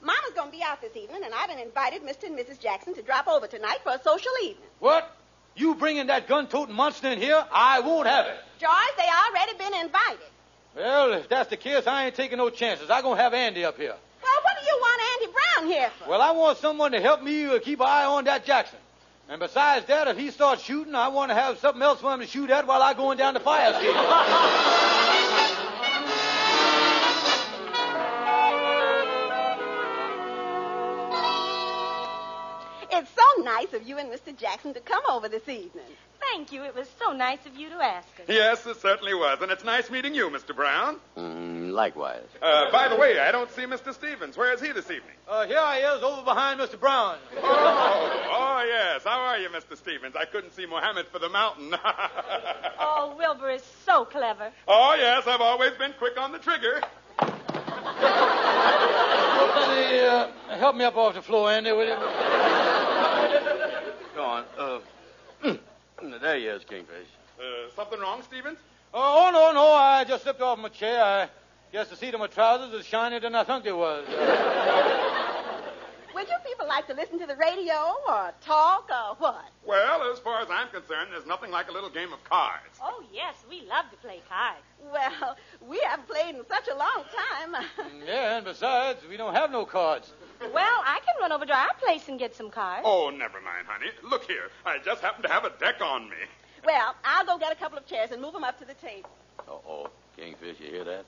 Mama's 0.03 0.33
going 0.35 0.51
to 0.51 0.57
be 0.57 0.63
out 0.63 0.83
this 0.83 0.95
evening, 0.97 1.23
and 1.25 1.33
I've 1.33 1.49
invited 1.51 2.03
Mr. 2.03 2.25
and 2.25 2.37
Mrs. 2.37 2.61
Jackson 2.61 2.93
to 2.95 3.03
drop 3.03 3.29
over 3.29 3.47
tonight 3.47 3.79
for 3.83 3.93
a 3.93 4.03
social 4.03 4.33
evening. 4.43 4.69
What? 4.81 5.17
You 5.55 5.75
bringing 5.75 6.09
that 6.09 6.29
gun-toting 6.29 6.75
monster 6.75 7.09
in 7.09 7.19
here? 7.19 7.45
I 7.53 7.81
won't 7.81 8.09
have 8.09 8.27
it. 8.27 8.37
George, 8.59 8.95
they 8.99 9.09
already 9.29 9.57
been 9.57 9.75
invited. 9.85 10.27
Well, 10.75 11.13
if 11.13 11.29
that's 11.29 11.51
the 11.51 11.57
case, 11.57 11.87
I 11.87 12.07
ain't 12.07 12.15
taking 12.15 12.39
no 12.39 12.49
chances. 12.51 12.89
I'm 12.91 13.03
going 13.03 13.17
to 13.17 13.23
have 13.23 13.35
Andy 13.35 13.65
up 13.65 13.77
here. 13.77 13.95
Well, 14.23 14.43
what 14.43 14.57
do 14.59 14.67
you 14.67 14.79
want 14.81 15.03
Andy 15.13 15.33
Brown 15.33 15.73
here 15.73 15.91
for? 15.99 16.11
Well, 16.11 16.23
I 16.23 16.31
want 16.31 16.59
someone 16.59 16.93
to 16.93 17.01
help 17.01 17.23
me 17.23 17.59
keep 17.61 17.81
an 17.81 17.87
eye 17.87 18.05
on 18.05 18.25
that 18.25 18.47
Jackson. 18.47 18.79
And 19.29 19.39
besides 19.39 19.87
that, 19.87 20.09
if 20.09 20.17
he 20.19 20.31
starts 20.31 20.63
shooting, 20.63 20.95
I 20.95 21.09
want 21.09 21.31
to 21.31 21.35
have 21.35 21.59
something 21.59 21.83
else 21.83 22.01
for 22.01 22.13
him 22.13 22.21
to 22.21 22.27
shoot 22.27 22.51
at 22.51 22.67
while 22.67 22.83
I'm 22.83 22.97
going 22.97 23.19
down 23.19 23.35
the 23.35 23.41
fire 23.41 23.73
escape. 23.73 23.97
It's 32.95 33.11
so 33.17 33.43
nice 33.43 33.73
of 33.73 33.89
you 33.89 33.97
and 33.97 34.13
Mr. 34.13 34.37
Jackson 34.37 34.75
to 34.75 34.81
come 34.81 35.03
over 35.11 35.27
this 35.27 35.49
evening. 35.49 35.87
Thank 36.35 36.51
you. 36.51 36.65
It 36.65 36.75
was 36.75 36.89
so 36.99 37.13
nice 37.13 37.45
of 37.45 37.55
you 37.57 37.69
to 37.69 37.75
ask 37.77 38.09
us. 38.19 38.25
Yes, 38.27 38.65
it 38.67 38.81
certainly 38.81 39.13
was. 39.13 39.43
And 39.43 39.53
it's 39.53 39.65
nice 39.65 39.91
meeting 39.91 40.15
you, 40.15 40.31
Mr. 40.31 40.57
Brown. 40.57 40.97
Mm, 41.15 41.73
likewise. 41.73 42.25
Uh, 42.41 42.71
by 42.73 42.89
the 42.89 42.97
way, 42.97 43.19
I 43.19 43.31
don't 43.33 43.51
see 43.51 43.63
Mr. 43.65 43.93
Stevens. 43.93 44.35
Where 44.39 44.51
is 44.55 44.61
he 44.63 44.73
this 44.73 44.91
evening? 44.91 45.13
Uh, 45.29 45.47
here 45.47 45.59
I 45.59 45.81
is, 45.95 46.03
over 46.03 46.23
behind 46.23 46.59
Mr. 46.59 46.81
Brown. 46.81 47.19
Oh, 47.37 47.43
oh, 48.33 48.65
yes. 48.67 49.05
How 49.05 49.21
are 49.21 49.37
you, 49.39 49.51
Mr. 49.51 49.77
Stevens? 49.77 50.17
I 50.17 50.25
couldn't 50.25 50.53
see 50.55 50.65
Mohammed 50.65 51.07
for 51.09 51.19
the 51.19 51.29
mountain. 51.29 51.75
Oh, 52.85 53.15
Wilbur 53.17 53.51
is 53.51 53.63
so 53.87 54.05
clever. 54.05 54.51
oh, 54.69 54.95
yes. 54.99 55.27
I've 55.27 55.41
always 55.41 55.73
been 55.75 55.93
quick 55.99 56.19
on 56.19 56.33
the 56.33 56.39
trigger. 56.39 56.81
Somebody, 59.39 60.01
uh, 60.01 60.29
help 60.59 60.77
me 60.77 60.85
up 60.85 60.97
off 60.97 61.15
the 61.15 61.23
floor, 61.23 61.51
Andy, 61.51 61.73
will 61.73 61.87
you? 61.87 61.97
Go 64.15 64.25
on. 64.25 64.45
Uh, 64.59 64.79
there 66.11 66.37
he 66.37 66.47
is, 66.47 66.65
Kingfish. 66.65 67.07
Uh, 67.39 67.71
something 67.75 68.01
wrong, 68.01 68.23
Stevens? 68.23 68.59
Oh, 68.95 69.31
no, 69.33 69.53
no. 69.53 69.73
I 69.73 70.05
just 70.05 70.25
slipped 70.25 70.41
off 70.41 70.59
my 70.59 70.69
chair. 70.69 71.03
I 71.03 71.29
guess 71.73 71.89
the 71.89 71.97
seat 71.97 72.15
of 72.15 72.21
my 72.21 72.27
trousers 72.27 72.73
is 72.79 72.87
shinier 72.87 73.21
than 73.21 73.35
I 73.35 73.45
thought 73.45 73.67
it 73.67 73.77
was. 73.77 74.07
Would 76.15 76.29
you 76.29 76.37
people 76.45 76.69
like 76.69 76.87
to 76.89 76.95
listen 76.95 77.19
to 77.21 77.27
the 77.27 77.37
radio 77.37 77.95
or 78.07 78.33
talk 78.43 78.89
or 78.91 79.17
what? 79.19 79.45
Well, 79.67 80.13
as 80.13 80.19
far 80.19 80.43
as 80.43 80.49
I'm 80.51 80.69
concerned, 80.69 81.09
there's 81.11 81.27
nothing 81.27 81.51
like 81.51 81.69
a 81.69 81.73
little 81.73 81.89
game 81.89 82.13
of 82.13 82.23
cards. 82.25 82.79
Oh, 82.83 83.03
yes, 83.13 83.35
we 83.49 83.63
love 83.63 83.87
to 83.91 83.97
play 83.97 84.21
cards. 84.29 84.61
Well, 84.93 85.37
we 85.67 85.81
haven't 85.87 86.09
played 86.09 86.35
in 86.35 86.43
such 86.49 86.69
a 86.69 86.77
long 86.77 87.05
time. 87.17 87.65
yeah, 88.07 88.37
and 88.37 88.45
besides, 88.45 89.01
we 89.09 89.17
don't 89.17 89.35
have 89.35 89.51
no 89.51 89.65
cards. 89.65 90.13
Well, 90.41 90.53
I 90.55 90.55
can 90.55 90.82
run 91.23 91.33
over 91.33 91.47
to 91.47 91.55
our 91.57 91.73
place 91.81 92.09
and 92.09 92.19
get 92.19 92.35
some 92.35 92.51
cards. 92.51 92.83
Oh, 92.85 93.09
never 93.11 93.41
mind, 93.41 93.67
honey. 93.69 93.91
Look 94.03 94.25
here. 94.25 94.51
I 94.67 94.79
just 94.85 95.01
happen 95.01 95.23
to 95.23 95.29
have 95.29 95.45
a 95.45 95.51
deck 95.61 95.81
on 95.81 96.11
me. 96.11 96.17
well, 96.67 96.97
I'll 97.05 97.25
go 97.25 97.39
get 97.39 97.53
a 97.53 97.55
couple 97.55 97.79
of 97.79 97.87
chairs 97.87 98.11
and 98.11 98.21
move 98.21 98.33
them 98.33 98.43
up 98.45 98.59
to 98.59 98.65
the 98.65 98.75
table. 98.75 99.09
Uh-oh. 99.49 99.89
Kingfish, 100.17 100.59
you 100.61 100.67
hear 100.67 100.85
that? 100.85 101.05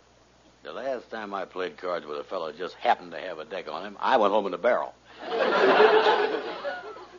The 0.62 0.72
last 0.72 1.10
time 1.10 1.34
I 1.34 1.44
played 1.44 1.76
cards 1.76 2.06
with 2.06 2.18
a 2.18 2.24
fellow 2.24 2.52
just 2.52 2.74
happened 2.76 3.10
to 3.10 3.20
have 3.20 3.38
a 3.40 3.44
deck 3.44 3.68
on 3.68 3.84
him, 3.84 3.96
I 4.00 4.16
went 4.16 4.32
home 4.32 4.46
in 4.46 4.54
a 4.54 4.58
barrel. 4.58 4.94
Ah, 5.28 6.30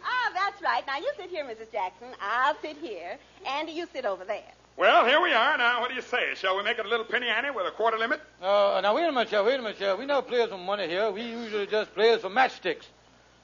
that's 0.34 0.62
right. 0.64 0.84
Now, 0.88 0.98
you 0.98 1.12
sit 1.18 1.30
here, 1.30 1.44
Mrs. 1.44 1.72
Jackson. 1.72 2.08
I'll 2.22 2.56
sit 2.62 2.78
here. 2.78 3.18
Andy, 3.46 3.74
you 3.74 3.88
sit 3.94 4.06
over 4.06 4.24
there. 4.24 4.52
Well, 4.78 5.06
here 5.06 5.22
we 5.22 5.32
are. 5.32 5.58
Now, 5.58 5.80
what 5.80 5.90
do 5.90 5.96
you 5.96 6.02
say? 6.02 6.36
Shall 6.36 6.58
we 6.58 6.64
make 6.64 6.78
it 6.80 6.86
a 6.86 6.90
little 6.90 7.06
penny 7.06 7.28
ante 7.28 7.50
with 7.50 7.66
a 7.66 7.72
quarter 7.72 7.98
limit? 7.98 8.22
Uh, 8.42 8.80
now, 8.84 8.94
wait 8.94 9.06
a 9.06 9.12
minute, 9.12 9.30
Sheriff. 9.30 9.48
Wait 9.48 9.60
a 9.60 9.62
minute, 9.62 9.78
Sheriff. 9.78 9.98
We 10.00 10.06
never 10.06 10.22
play 10.22 10.46
for 10.48 10.58
money 10.58 10.88
here. 10.88 11.10
We 11.12 11.22
usually 11.22 11.66
just 11.66 11.94
play 11.94 12.18
for 12.18 12.30
matchsticks. 12.30 12.84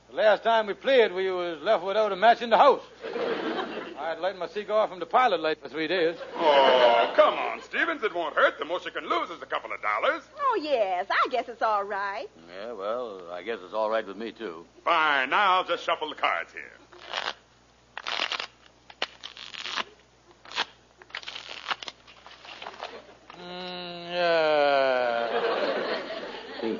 The 0.09 0.17
last 0.17 0.43
time 0.43 0.67
we 0.67 0.73
played, 0.73 1.13
we 1.13 1.31
was 1.31 1.61
left 1.61 1.85
without 1.85 2.11
a 2.11 2.17
match 2.17 2.41
in 2.41 2.49
the 2.49 2.57
house. 2.57 2.81
I'd 3.97 4.19
light 4.19 4.37
my 4.37 4.47
cigar 4.47 4.89
from 4.89 4.99
the 4.99 5.05
pilot 5.05 5.39
light 5.39 5.61
for 5.61 5.69
three 5.69 5.87
days. 5.87 6.17
Oh, 6.35 7.13
come 7.15 7.35
on, 7.35 7.61
Stevens. 7.61 8.03
It 8.03 8.13
won't 8.13 8.35
hurt. 8.35 8.59
The 8.59 8.65
most 8.65 8.83
you 8.83 8.91
can 8.91 9.07
lose 9.07 9.29
is 9.29 9.41
a 9.41 9.45
couple 9.45 9.71
of 9.71 9.81
dollars. 9.81 10.23
Oh, 10.37 10.59
yes. 10.61 11.05
I 11.09 11.29
guess 11.29 11.47
it's 11.47 11.61
all 11.61 11.85
right. 11.85 12.27
Yeah, 12.59 12.73
well, 12.73 13.21
I 13.31 13.41
guess 13.43 13.59
it's 13.63 13.73
all 13.73 13.89
right 13.89 14.05
with 14.05 14.17
me, 14.17 14.33
too. 14.33 14.65
Fine. 14.83 15.29
Now 15.29 15.53
I'll 15.53 15.63
just 15.63 15.85
shuffle 15.85 16.09
the 16.09 16.15
cards 16.15 16.51
here. 16.51 17.33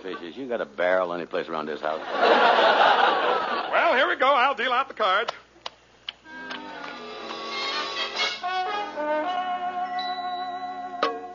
Kingfishers, 0.01 0.35
you 0.35 0.47
got 0.47 0.61
a 0.61 0.65
barrel 0.65 1.13
any 1.13 1.25
place 1.25 1.47
around 1.47 1.67
this 1.67 1.81
house? 1.81 2.01
Well, 3.71 3.95
here 3.95 4.07
we 4.07 4.15
go. 4.15 4.33
I'll 4.33 4.55
deal 4.55 4.71
out 4.71 4.87
the 4.87 4.93
cards. 4.93 5.31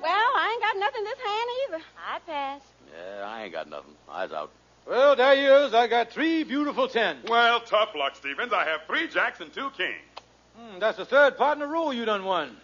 Well, 0.03 0.33
I 0.37 0.51
ain't 0.53 0.63
got 0.63 0.77
nothing 0.79 1.05
this 1.05 1.19
hand 1.19 1.51
either. 1.69 1.83
I 2.09 2.19
pass. 2.27 2.61
Yeah, 2.93 3.27
I 3.27 3.45
ain't 3.45 3.53
got 3.53 3.69
nothing. 3.69 3.95
Eyes 4.11 4.33
out. 4.33 4.51
Well, 4.87 5.17
there 5.17 5.37
he 5.37 5.43
is. 5.43 5.75
I 5.75 5.87
got 5.89 6.11
three 6.11 6.45
beautiful 6.45 6.89
tens. 6.89 7.29
Well, 7.29 7.61
tough 7.61 7.95
luck, 7.97 8.17
Stevens. 8.17 8.53
I 8.53 8.65
have 8.65 8.83
three 8.87 9.09
jacks 9.09 9.41
and 9.41 9.53
two 9.53 9.71
kings. 9.77 9.97
Hmm, 10.57 10.79
that's 10.79 10.97
the 10.97 11.05
third 11.05 11.37
part 11.37 11.59
in 11.59 11.63
a 11.63 11.67
row 11.67 11.91
you 11.91 12.05
done 12.05 12.25
won. 12.25 12.57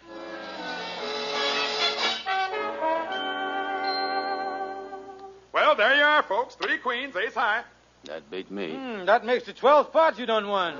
Well, 5.63 5.75
there 5.75 5.95
you 5.95 6.03
are, 6.03 6.21
folks. 6.23 6.55
Three 6.55 6.77
queens, 6.77 7.15
ace 7.15 7.35
high. 7.35 7.63
That 8.03 8.29
beats 8.29 8.51
me. 8.51 8.73
Hmm, 8.75 9.05
that 9.05 9.23
makes 9.25 9.45
the 9.45 9.53
twelfth 9.53 9.93
part 9.93 10.19
you 10.19 10.25
done 10.25 10.49
won. 10.49 10.75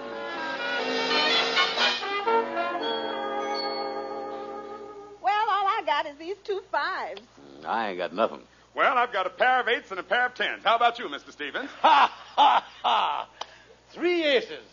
Well, 5.22 5.46
all 5.50 5.68
I 5.68 5.84
got 5.86 6.06
is 6.06 6.18
these 6.18 6.36
two 6.44 6.62
fives. 6.70 7.22
I 7.66 7.90
ain't 7.90 7.98
got 7.98 8.14
nothing. 8.14 8.42
Well, 8.76 8.98
I've 8.98 9.14
got 9.14 9.26
a 9.26 9.30
pair 9.30 9.62
of 9.62 9.68
eights 9.70 9.90
and 9.92 10.00
a 10.00 10.04
pair 10.04 10.26
of 10.26 10.36
tens. 10.36 10.64
How 10.66 10.76
about 10.76 11.00
you, 11.00 11.06
Mr. 11.08 11.32
Stevens? 11.32 11.70
Ha, 11.82 12.12
ha, 12.36 12.66
ha. 12.82 13.28
Three 13.92 14.24
aces. 14.26 14.66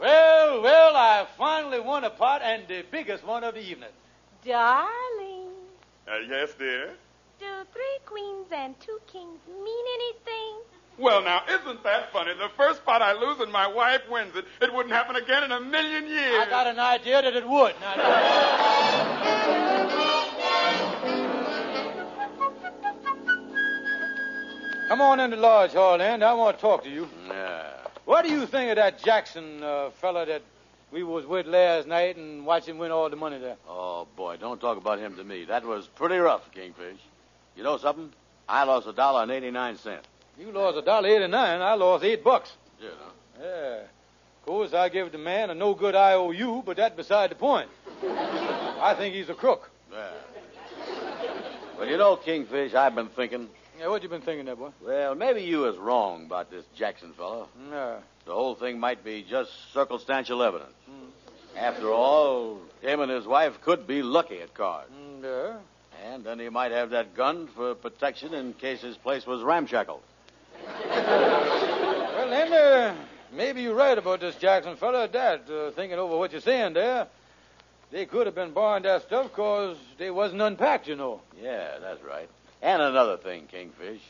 Well, 0.00 0.62
well, 0.62 0.96
I 0.96 1.26
finally 1.38 1.78
won 1.78 2.02
a 2.02 2.10
pot 2.10 2.42
and 2.42 2.66
the 2.66 2.84
biggest 2.90 3.24
one 3.24 3.44
of 3.44 3.54
the 3.54 3.60
evening. 3.60 3.90
Darling, 4.44 5.50
Uh, 6.08 6.18
yes, 6.28 6.52
dear. 6.58 6.94
Do 7.40 7.46
three 7.72 7.98
queens 8.06 8.46
and 8.52 8.78
two 8.80 8.98
kings 9.06 9.38
mean 9.48 9.84
anything? 9.94 10.60
Well, 10.98 11.22
now, 11.22 11.42
isn't 11.48 11.82
that 11.82 12.12
funny? 12.12 12.32
The 12.34 12.48
first 12.56 12.84
pot 12.84 13.02
I 13.02 13.12
lose 13.14 13.40
and 13.40 13.50
my 13.50 13.66
wife 13.66 14.02
wins 14.08 14.36
it. 14.36 14.44
It 14.62 14.72
wouldn't 14.72 14.94
happen 14.94 15.16
again 15.16 15.42
in 15.42 15.50
a 15.50 15.60
million 15.60 16.06
years. 16.06 16.40
I 16.40 16.46
got 16.48 16.66
an 16.68 16.78
idea 16.78 17.22
that 17.22 17.34
it 17.34 17.48
would. 17.48 17.74
Come 24.88 25.00
on 25.00 25.18
into 25.18 25.36
Lodge 25.36 25.72
Hall, 25.72 26.00
and 26.00 26.22
I 26.22 26.34
want 26.34 26.58
to 26.58 26.60
talk 26.60 26.84
to 26.84 26.90
you. 26.90 27.08
Nah. 27.26 27.62
What 28.04 28.24
do 28.24 28.30
you 28.30 28.46
think 28.46 28.70
of 28.70 28.76
that 28.76 29.02
Jackson 29.02 29.62
uh, 29.62 29.90
fella 29.90 30.26
that 30.26 30.42
we 30.92 31.02
was 31.02 31.26
with 31.26 31.46
last 31.46 31.88
night 31.88 32.16
and 32.16 32.46
watched 32.46 32.68
him 32.68 32.78
win 32.78 32.92
all 32.92 33.10
the 33.10 33.16
money 33.16 33.38
there? 33.38 33.56
Oh, 33.68 34.06
boy, 34.14 34.36
don't 34.36 34.60
talk 34.60 34.76
about 34.76 35.00
him 35.00 35.16
to 35.16 35.24
me. 35.24 35.46
That 35.46 35.64
was 35.64 35.88
pretty 35.88 36.16
rough, 36.16 36.52
Kingfish. 36.52 37.00
You 37.56 37.62
know 37.62 37.78
something? 37.78 38.12
I 38.48 38.64
lost 38.64 38.86
a 38.86 38.92
dollar 38.92 39.22
and 39.22 39.30
89 39.32 39.78
cents. 39.78 40.06
You 40.38 40.50
lost 40.50 40.76
a 40.76 40.82
dollar 40.82 41.08
eighty-nine. 41.08 41.60
I 41.60 41.74
lost 41.74 42.02
eight 42.04 42.24
bucks. 42.24 42.52
Yeah. 42.80 42.88
Yeah. 43.40 43.76
Of 43.82 44.46
course, 44.46 44.74
I 44.74 44.88
gave 44.88 45.12
the 45.12 45.18
man 45.18 45.50
a 45.50 45.54
no 45.54 45.74
good 45.74 45.94
IOU, 45.94 46.64
but 46.66 46.76
that's 46.76 46.96
beside 46.96 47.30
the 47.30 47.36
point. 47.36 47.70
I 48.02 48.94
think 48.98 49.14
he's 49.14 49.28
a 49.28 49.34
crook. 49.34 49.70
Yeah. 49.92 50.10
Well, 51.78 51.88
you 51.88 51.96
know, 51.96 52.16
Kingfish, 52.16 52.74
I've 52.74 52.94
been 52.94 53.08
thinking. 53.08 53.48
Yeah, 53.78 53.88
what 53.88 54.02
you 54.02 54.08
been 54.08 54.20
thinking 54.22 54.46
there, 54.46 54.56
boy? 54.56 54.70
Well, 54.84 55.14
maybe 55.14 55.42
you 55.42 55.60
was 55.60 55.76
wrong 55.76 56.26
about 56.26 56.50
this 56.50 56.64
Jackson 56.76 57.12
fellow. 57.12 57.48
Yeah. 57.70 57.96
The 58.26 58.32
whole 58.32 58.54
thing 58.54 58.78
might 58.78 59.04
be 59.04 59.22
just 59.28 59.50
circumstantial 59.72 60.42
evidence. 60.42 60.72
Hmm. 60.86 61.58
After 61.58 61.90
all, 61.92 62.60
him 62.80 63.00
and 63.00 63.10
his 63.10 63.24
wife 63.26 63.60
could 63.60 63.86
be 63.86 64.02
lucky 64.02 64.40
at 64.40 64.54
cards. 64.54 64.90
Hmm, 64.92 65.24
yeah. 65.24 65.56
And 66.14 66.22
then 66.22 66.38
he 66.38 66.48
might 66.48 66.70
have 66.70 66.90
that 66.90 67.16
gun 67.16 67.48
for 67.48 67.74
protection 67.74 68.34
in 68.34 68.52
case 68.52 68.80
his 68.80 68.96
place 68.96 69.26
was 69.26 69.42
ramshackled. 69.42 70.02
Well, 72.14 72.30
then, 72.30 72.52
uh, 72.52 72.94
maybe 73.32 73.62
you're 73.62 73.74
right 73.74 73.98
about 73.98 74.20
this 74.20 74.36
Jackson 74.36 74.76
fella 74.76 75.08
that, 75.08 75.50
uh, 75.50 75.72
thinking 75.72 75.98
over 75.98 76.16
what 76.16 76.32
you're 76.32 76.40
saying 76.40 76.72
there. 76.72 77.08
They 77.90 78.06
could 78.06 78.26
have 78.26 78.34
been 78.34 78.52
borrowing 78.52 78.84
that 78.84 79.02
stuff 79.02 79.24
because 79.24 79.76
they 79.98 80.10
wasn't 80.10 80.40
unpacked, 80.40 80.88
you 80.88 80.96
know. 80.96 81.20
Yeah, 81.38 81.78
that's 81.80 82.02
right. 82.02 82.30
And 82.62 82.80
another 82.80 83.18
thing, 83.18 83.46
Kingfish. 83.50 84.00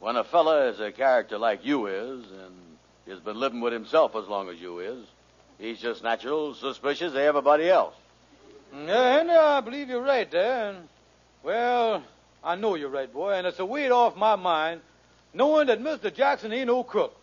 When 0.00 0.16
a 0.16 0.24
fella 0.24 0.70
is 0.70 0.80
a 0.80 0.90
character 0.90 1.38
like 1.38 1.64
you 1.64 1.86
is, 1.86 2.24
and 2.30 2.54
has 3.06 3.20
been 3.20 3.38
living 3.38 3.60
with 3.60 3.74
himself 3.74 4.16
as 4.16 4.26
long 4.26 4.48
as 4.48 4.58
you 4.58 4.80
is, 4.80 5.04
he's 5.58 5.78
just 5.78 6.02
natural 6.02 6.54
suspicious 6.54 7.12
of 7.12 7.18
everybody 7.18 7.68
else. 7.68 7.94
Yeah, 8.74 9.20
and 9.20 9.30
uh, 9.30 9.58
I 9.58 9.60
believe 9.60 9.88
you're 9.88 10.02
right 10.02 10.28
there. 10.30 10.70
And, 10.70 10.88
well, 11.42 12.02
I 12.42 12.56
know 12.56 12.74
you're 12.74 12.88
right, 12.88 13.12
boy, 13.12 13.32
and 13.32 13.46
it's 13.46 13.58
a 13.58 13.64
weight 13.64 13.90
off 13.90 14.16
my 14.16 14.36
mind 14.36 14.80
knowing 15.34 15.66
that 15.68 15.80
Mr. 15.80 16.14
Jackson 16.14 16.52
ain't 16.52 16.66
no 16.66 16.82
crook. 16.82 17.14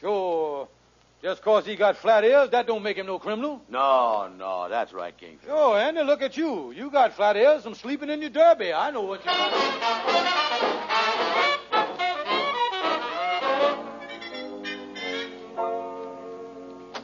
Sure, 0.00 0.68
just 1.22 1.42
'cause 1.42 1.66
he 1.66 1.74
got 1.76 1.96
flat 1.96 2.24
ears, 2.24 2.50
that 2.50 2.66
don't 2.66 2.82
make 2.82 2.96
him 2.96 3.06
no 3.06 3.18
criminal. 3.18 3.60
No, 3.68 4.28
no, 4.38 4.68
that's 4.68 4.92
right, 4.92 5.16
Kingfish. 5.16 5.46
Sure, 5.46 5.78
Andy, 5.78 6.02
look 6.02 6.22
at 6.22 6.36
you. 6.36 6.70
You 6.70 6.90
got 6.90 7.14
flat 7.14 7.36
ears 7.36 7.62
from 7.64 7.74
sleeping 7.74 8.08
in 8.10 8.20
your 8.20 8.30
derby. 8.30 8.72
I 8.72 8.90
know 8.90 9.02
what 9.02 9.24
you 9.24 9.30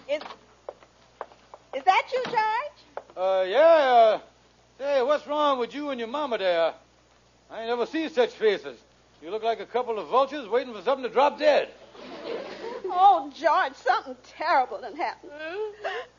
Is, 0.09 0.21
is 1.75 1.83
that 1.85 2.03
you, 2.13 2.23
George? 2.25 3.17
Uh, 3.17 3.45
yeah, 3.49 3.59
uh, 3.59 4.19
say, 4.19 4.34
what's 5.07 5.27
wrong 5.27 5.59
with 5.59 5.75
you 5.75 5.91
and 5.91 5.99
your 5.99 6.09
mama 6.09 6.39
there? 6.39 6.75
I 7.51 7.61
ain't 7.61 7.69
never 7.69 7.87
seen 7.87 8.11
such 8.11 8.31
faces. 8.31 8.79
You 9.23 9.31
look 9.31 9.43
like 9.43 9.61
a 9.61 9.67
couple 9.67 9.99
of 9.99 10.09
vultures 10.09 10.49
waiting 10.49 10.75
for 10.75 10.83
something 10.83 11.05
to 11.05 11.11
drop 11.11 11.39
dead. 11.39 11.69
Oh, 12.87 13.33
George, 13.35 13.75
something 13.75 14.17
terrible 14.39 14.81
done 14.81 14.97
happened. 14.97 15.33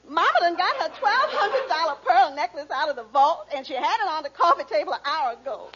Mama 0.07 0.39
done 0.39 0.55
got 0.55 0.75
her 0.77 0.89
$1,200 0.89 2.01
pearl 2.03 2.35
necklace 2.35 2.69
out 2.73 2.89
of 2.89 2.95
the 2.95 3.03
vault, 3.03 3.47
and 3.55 3.65
she 3.65 3.73
had 3.73 3.97
it 4.01 4.07
on 4.09 4.23
the 4.23 4.29
coffee 4.29 4.63
table 4.63 4.93
an 4.93 4.99
hour 5.05 5.33
ago. 5.33 5.69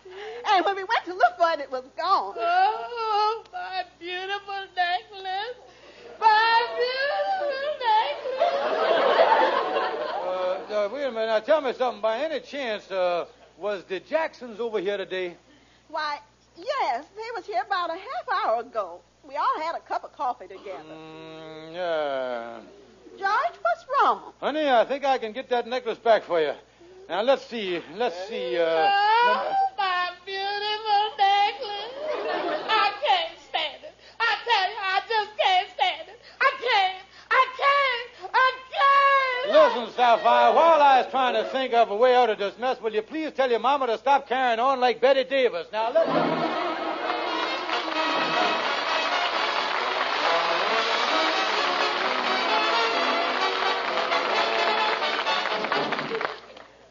And 0.48 0.66
when 0.66 0.76
we 0.76 0.84
went 0.84 1.06
to 1.06 1.14
look 1.14 1.38
for 1.38 1.52
it, 1.52 1.60
it 1.60 1.72
was 1.72 1.84
gone. 1.98 2.36
Oh, 2.38 3.44
my 3.54 3.84
beautiful 4.00 4.66
necklace. 4.76 5.56
My 6.20 6.68
beautiful 6.76 7.50
necklace. 7.80 9.10
Uh, 10.80 10.88
wait 10.94 11.04
a 11.04 11.12
minute. 11.12 11.26
Now, 11.28 11.40
tell 11.40 11.60
me 11.60 11.74
something. 11.74 12.02
By 12.02 12.20
any 12.20 12.40
chance, 12.40 12.90
uh, 12.90 13.26
was 13.58 13.84
the 13.84 14.00
Jacksons 14.00 14.62
over 14.62 14.80
here 14.80 14.96
today? 14.96 15.36
Why, 15.90 16.20
yes, 16.56 17.06
they 17.18 17.30
was 17.36 17.46
here 17.46 17.62
about 17.68 17.90
a 17.90 17.96
half 17.98 18.46
hour 18.46 18.62
ago. 18.62 19.02
We 19.28 19.36
all 19.36 19.60
had 19.62 19.76
a 19.76 19.82
cup 19.82 20.06
of 20.06 20.14
coffee 20.14 20.48
together. 20.48 20.94
Mm, 20.94 21.74
yeah. 21.74 22.60
George, 23.18 23.60
what's 23.62 23.86
wrong? 23.92 24.32
Honey, 24.40 24.70
I 24.70 24.86
think 24.86 25.04
I 25.04 25.18
can 25.18 25.34
get 25.34 25.50
that 25.50 25.68
necklace 25.68 25.98
back 25.98 26.24
for 26.24 26.40
you. 26.40 26.54
Now, 27.10 27.24
let's 27.24 27.46
see. 27.46 27.82
Let's 27.98 28.16
see. 28.30 28.58
Uh, 28.58 28.64
Oh, 28.66 29.56
my 29.78 30.12
beautiful 30.26 31.04
necklace. 31.18 31.92
I 32.70 32.92
can't 33.04 33.38
stand 33.50 33.84
it. 33.84 33.94
I 34.18 34.38
tell 34.48 34.70
you, 34.70 34.78
I 34.80 35.02
just 35.10 35.32
can't 35.38 35.70
stand 35.76 36.08
it. 36.08 36.20
I 36.40 36.52
can't. 36.62 37.04
I 37.32 37.46
can't. 37.58 38.32
I 38.34 38.52
can't. 38.72 39.20
Listen, 39.52 39.89
Sapphire, 40.00 40.56
while 40.56 40.82
I 40.82 41.02
was 41.02 41.12
trying 41.12 41.34
to 41.34 41.44
think 41.50 41.74
of 41.74 41.92
a 41.92 41.96
way 41.98 42.16
out 42.16 42.30
of 42.30 42.38
this 42.38 42.58
mess, 42.58 42.80
will 42.80 42.94
you 42.94 43.02
please 43.02 43.34
tell 43.34 43.50
your 43.50 43.60
mama 43.60 43.86
to 43.88 43.98
stop 43.98 44.30
carrying 44.30 44.58
on 44.58 44.80
like 44.80 45.02
Bette 45.02 45.26
Davis? 45.26 45.68
Now, 45.74 45.90
listen. 45.92 46.16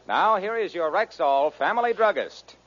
Now, 0.07 0.37
here 0.37 0.55
is 0.55 0.75
your 0.75 0.91
Rexall 0.91 1.51
family 1.53 1.93
druggist. 1.93 2.57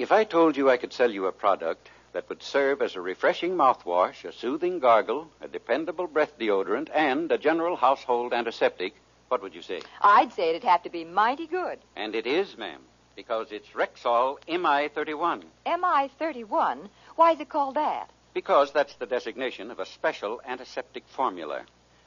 If 0.00 0.10
I 0.10 0.24
told 0.24 0.56
you 0.56 0.68
I 0.68 0.76
could 0.76 0.92
sell 0.92 1.12
you 1.12 1.26
a 1.26 1.32
product 1.32 1.88
that 2.14 2.28
would 2.28 2.42
serve 2.42 2.82
as 2.82 2.96
a 2.96 3.00
refreshing 3.00 3.56
mouthwash, 3.56 4.24
a 4.24 4.32
soothing 4.32 4.80
gargle, 4.80 5.30
a 5.40 5.46
dependable 5.46 6.08
breath 6.08 6.36
deodorant, 6.36 6.88
and 6.92 7.30
a 7.30 7.38
general 7.38 7.76
household 7.76 8.32
antiseptic, 8.34 8.94
what 9.28 9.42
would 9.42 9.54
you 9.54 9.62
say? 9.62 9.82
I'd 10.00 10.32
say 10.32 10.50
it'd 10.50 10.64
have 10.64 10.82
to 10.84 10.90
be 10.90 11.04
mighty 11.04 11.46
good. 11.46 11.78
And 11.96 12.14
it 12.14 12.26
is, 12.26 12.56
ma'am, 12.56 12.80
because 13.14 13.48
it's 13.50 13.68
Rexall 13.68 14.38
MI31. 14.48 15.44
MI 15.66 16.10
31? 16.18 16.88
Why 17.16 17.32
is 17.32 17.40
it 17.40 17.48
called 17.48 17.76
that? 17.76 18.10
Because 18.34 18.72
that's 18.72 18.94
the 18.94 19.06
designation 19.06 19.70
of 19.70 19.80
a 19.80 19.86
special 19.86 20.40
antiseptic 20.46 21.04
formula. 21.08 21.62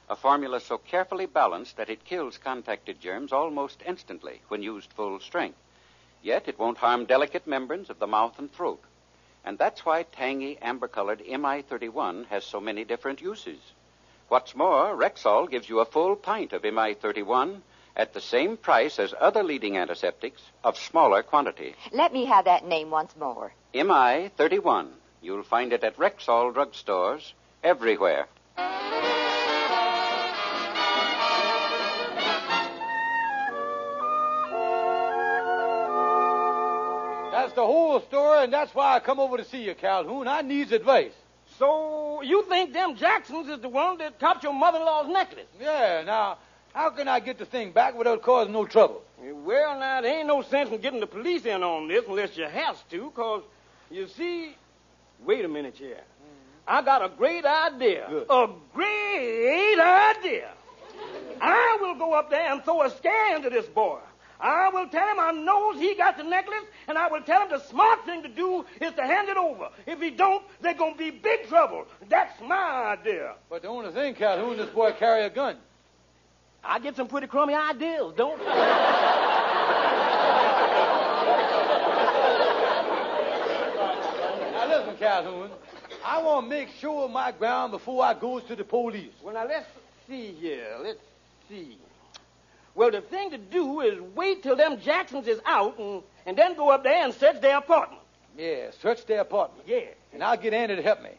A 0.08 0.16
formula 0.16 0.60
so 0.60 0.78
carefully 0.78 1.26
balanced 1.26 1.76
that 1.76 1.90
it 1.90 2.04
kills 2.04 2.38
contacted 2.38 3.00
germs 3.00 3.32
almost 3.32 3.82
instantly 3.86 4.42
when 4.48 4.62
used 4.62 4.92
full 4.92 5.20
strength. 5.20 5.58
Yet 6.22 6.48
it 6.48 6.58
won't 6.58 6.78
harm 6.78 7.06
delicate 7.06 7.46
membranes 7.46 7.90
of 7.90 7.98
the 7.98 8.06
mouth 8.06 8.38
and 8.38 8.52
throat. 8.52 8.82
And 9.44 9.58
that's 9.58 9.84
why 9.84 10.04
tangy 10.04 10.58
amber 10.62 10.88
colored 10.88 11.20
MI31 11.20 12.26
has 12.26 12.44
so 12.44 12.60
many 12.60 12.84
different 12.84 13.20
uses. 13.20 13.58
What's 14.32 14.56
more, 14.56 14.96
Rexall 14.96 15.50
gives 15.50 15.68
you 15.68 15.80
a 15.80 15.84
full 15.84 16.16
pint 16.16 16.54
of 16.54 16.62
MI31 16.62 17.60
at 17.94 18.14
the 18.14 18.20
same 18.22 18.56
price 18.56 18.98
as 18.98 19.12
other 19.20 19.42
leading 19.42 19.76
antiseptics 19.76 20.40
of 20.64 20.78
smaller 20.78 21.22
quantity. 21.22 21.74
Let 21.92 22.14
me 22.14 22.24
have 22.24 22.46
that 22.46 22.64
name 22.64 22.88
once 22.88 23.14
more. 23.14 23.52
MI31. 23.74 24.88
You'll 25.20 25.42
find 25.42 25.74
it 25.74 25.84
at 25.84 25.98
Rexall 25.98 26.54
drugstores 26.54 27.34
everywhere. 27.62 28.26
That's 37.32 37.52
the 37.52 37.66
whole 37.66 38.00
story, 38.00 38.44
and 38.44 38.52
that's 38.54 38.74
why 38.74 38.96
I 38.96 39.00
come 39.00 39.20
over 39.20 39.36
to 39.36 39.44
see 39.44 39.64
you, 39.64 39.74
Calhoun. 39.74 40.26
I 40.26 40.40
needs 40.40 40.72
advice. 40.72 41.12
So 41.62 42.22
you 42.22 42.42
think 42.48 42.72
them 42.72 42.96
Jacksons 42.96 43.46
is 43.48 43.60
the 43.60 43.68
one 43.68 43.96
that 43.98 44.18
copped 44.18 44.42
your 44.42 44.52
mother-in-law's 44.52 45.06
necklace? 45.06 45.46
Yeah, 45.60 46.02
now, 46.04 46.38
how 46.74 46.90
can 46.90 47.06
I 47.06 47.20
get 47.20 47.38
the 47.38 47.46
thing 47.46 47.70
back 47.70 47.96
without 47.96 48.20
causing 48.20 48.52
no 48.52 48.66
trouble? 48.66 49.04
Well, 49.20 49.78
now, 49.78 50.00
there 50.00 50.18
ain't 50.18 50.26
no 50.26 50.42
sense 50.42 50.70
in 50.70 50.80
getting 50.80 50.98
the 50.98 51.06
police 51.06 51.46
in 51.46 51.62
on 51.62 51.86
this 51.86 52.04
unless 52.08 52.36
you 52.36 52.46
has 52.46 52.82
to, 52.90 53.04
because, 53.04 53.44
you 53.92 54.08
see... 54.08 54.56
Wait 55.24 55.44
a 55.44 55.48
minute 55.48 55.76
here. 55.76 56.00
I 56.66 56.82
got 56.82 57.04
a 57.04 57.08
great 57.16 57.44
idea. 57.44 58.08
A 58.28 58.48
great 58.74 59.78
idea. 59.78 60.50
I 61.40 61.78
will 61.80 61.94
go 61.94 62.12
up 62.12 62.28
there 62.28 62.52
and 62.52 62.64
throw 62.64 62.82
a 62.82 62.90
scare 62.90 63.36
into 63.36 63.50
this 63.50 63.66
boy. 63.66 64.00
I 64.42 64.70
will 64.70 64.88
tell 64.88 65.06
him 65.06 65.20
I 65.20 65.30
knows 65.30 65.80
he 65.80 65.94
got 65.94 66.16
the 66.16 66.24
necklace, 66.24 66.64
and 66.88 66.98
I 66.98 67.06
will 67.06 67.22
tell 67.22 67.42
him 67.42 67.50
the 67.50 67.60
smart 67.60 68.04
thing 68.04 68.24
to 68.24 68.28
do 68.28 68.64
is 68.80 68.92
to 68.94 69.02
hand 69.02 69.28
it 69.28 69.36
over. 69.36 69.68
If 69.86 70.00
he 70.00 70.10
don't, 70.10 70.44
there's 70.60 70.76
going 70.76 70.94
to 70.94 70.98
be 70.98 71.12
big 71.12 71.46
trouble. 71.46 71.86
That's 72.08 72.40
my 72.40 72.96
idea. 72.98 73.34
But 73.48 73.62
the 73.62 73.68
only 73.68 73.92
thing, 73.92 74.16
Calhoun, 74.16 74.56
this 74.56 74.68
boy 74.70 74.92
carry 74.98 75.24
a 75.24 75.30
gun. 75.30 75.58
I 76.64 76.80
get 76.80 76.96
some 76.96 77.06
pretty 77.06 77.28
crummy 77.28 77.54
ideas, 77.54 78.14
don't 78.16 78.40
I? 78.42 79.28
Now 84.52 84.78
listen, 84.78 84.96
Calhoun. 84.96 85.50
I 86.04 86.20
want 86.20 86.46
to 86.46 86.50
make 86.50 86.68
sure 86.80 87.04
of 87.04 87.12
my 87.12 87.30
ground 87.30 87.70
before 87.70 88.04
I 88.04 88.14
goes 88.14 88.42
to 88.44 88.56
the 88.56 88.64
police. 88.64 89.12
Well, 89.22 89.34
now, 89.34 89.46
let's 89.46 89.66
see 90.08 90.32
here. 90.32 90.78
Let's 90.82 90.98
see. 91.48 91.78
Well, 92.74 92.90
the 92.90 93.00
thing 93.00 93.30
to 93.30 93.38
do 93.38 93.80
is 93.80 94.00
wait 94.14 94.42
till 94.42 94.56
them 94.56 94.80
Jacksons 94.80 95.26
is 95.28 95.40
out 95.44 95.78
and, 95.78 96.02
and 96.24 96.36
then 96.36 96.56
go 96.56 96.70
up 96.70 96.82
there 96.82 97.04
and 97.04 97.12
search 97.12 97.40
their 97.40 97.58
apartment. 97.58 98.00
Yeah, 98.36 98.70
search 98.80 99.04
their 99.06 99.20
apartment. 99.20 99.68
Yeah. 99.68 99.80
and 100.12 100.22
I'll 100.24 100.36
get 100.36 100.54
Andy 100.54 100.76
to 100.76 100.82
help 100.82 101.02
me. 101.02 101.10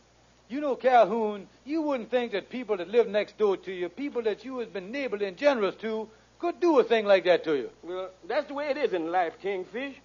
You 0.49 0.61
know, 0.61 0.75
Calhoun, 0.75 1.47
you 1.65 1.81
wouldn't 1.81 2.11
think 2.11 2.31
that 2.33 2.49
people 2.49 2.77
that 2.77 2.89
live 2.89 3.07
next 3.07 3.37
door 3.37 3.57
to 3.57 3.71
you, 3.71 3.89
people 3.89 4.21
that 4.23 4.43
you 4.43 4.59
has 4.59 4.67
been 4.67 4.91
neighborly 4.91 5.25
and 5.27 5.37
generous 5.37 5.75
to, 5.75 6.09
could 6.39 6.59
do 6.59 6.79
a 6.79 6.83
thing 6.83 7.05
like 7.05 7.23
that 7.25 7.43
to 7.45 7.55
you. 7.55 7.69
Well, 7.83 8.09
that's 8.27 8.47
the 8.47 8.53
way 8.53 8.69
it 8.69 8.77
is 8.77 8.93
in 8.93 9.11
life, 9.11 9.33
Kingfish. 9.41 9.95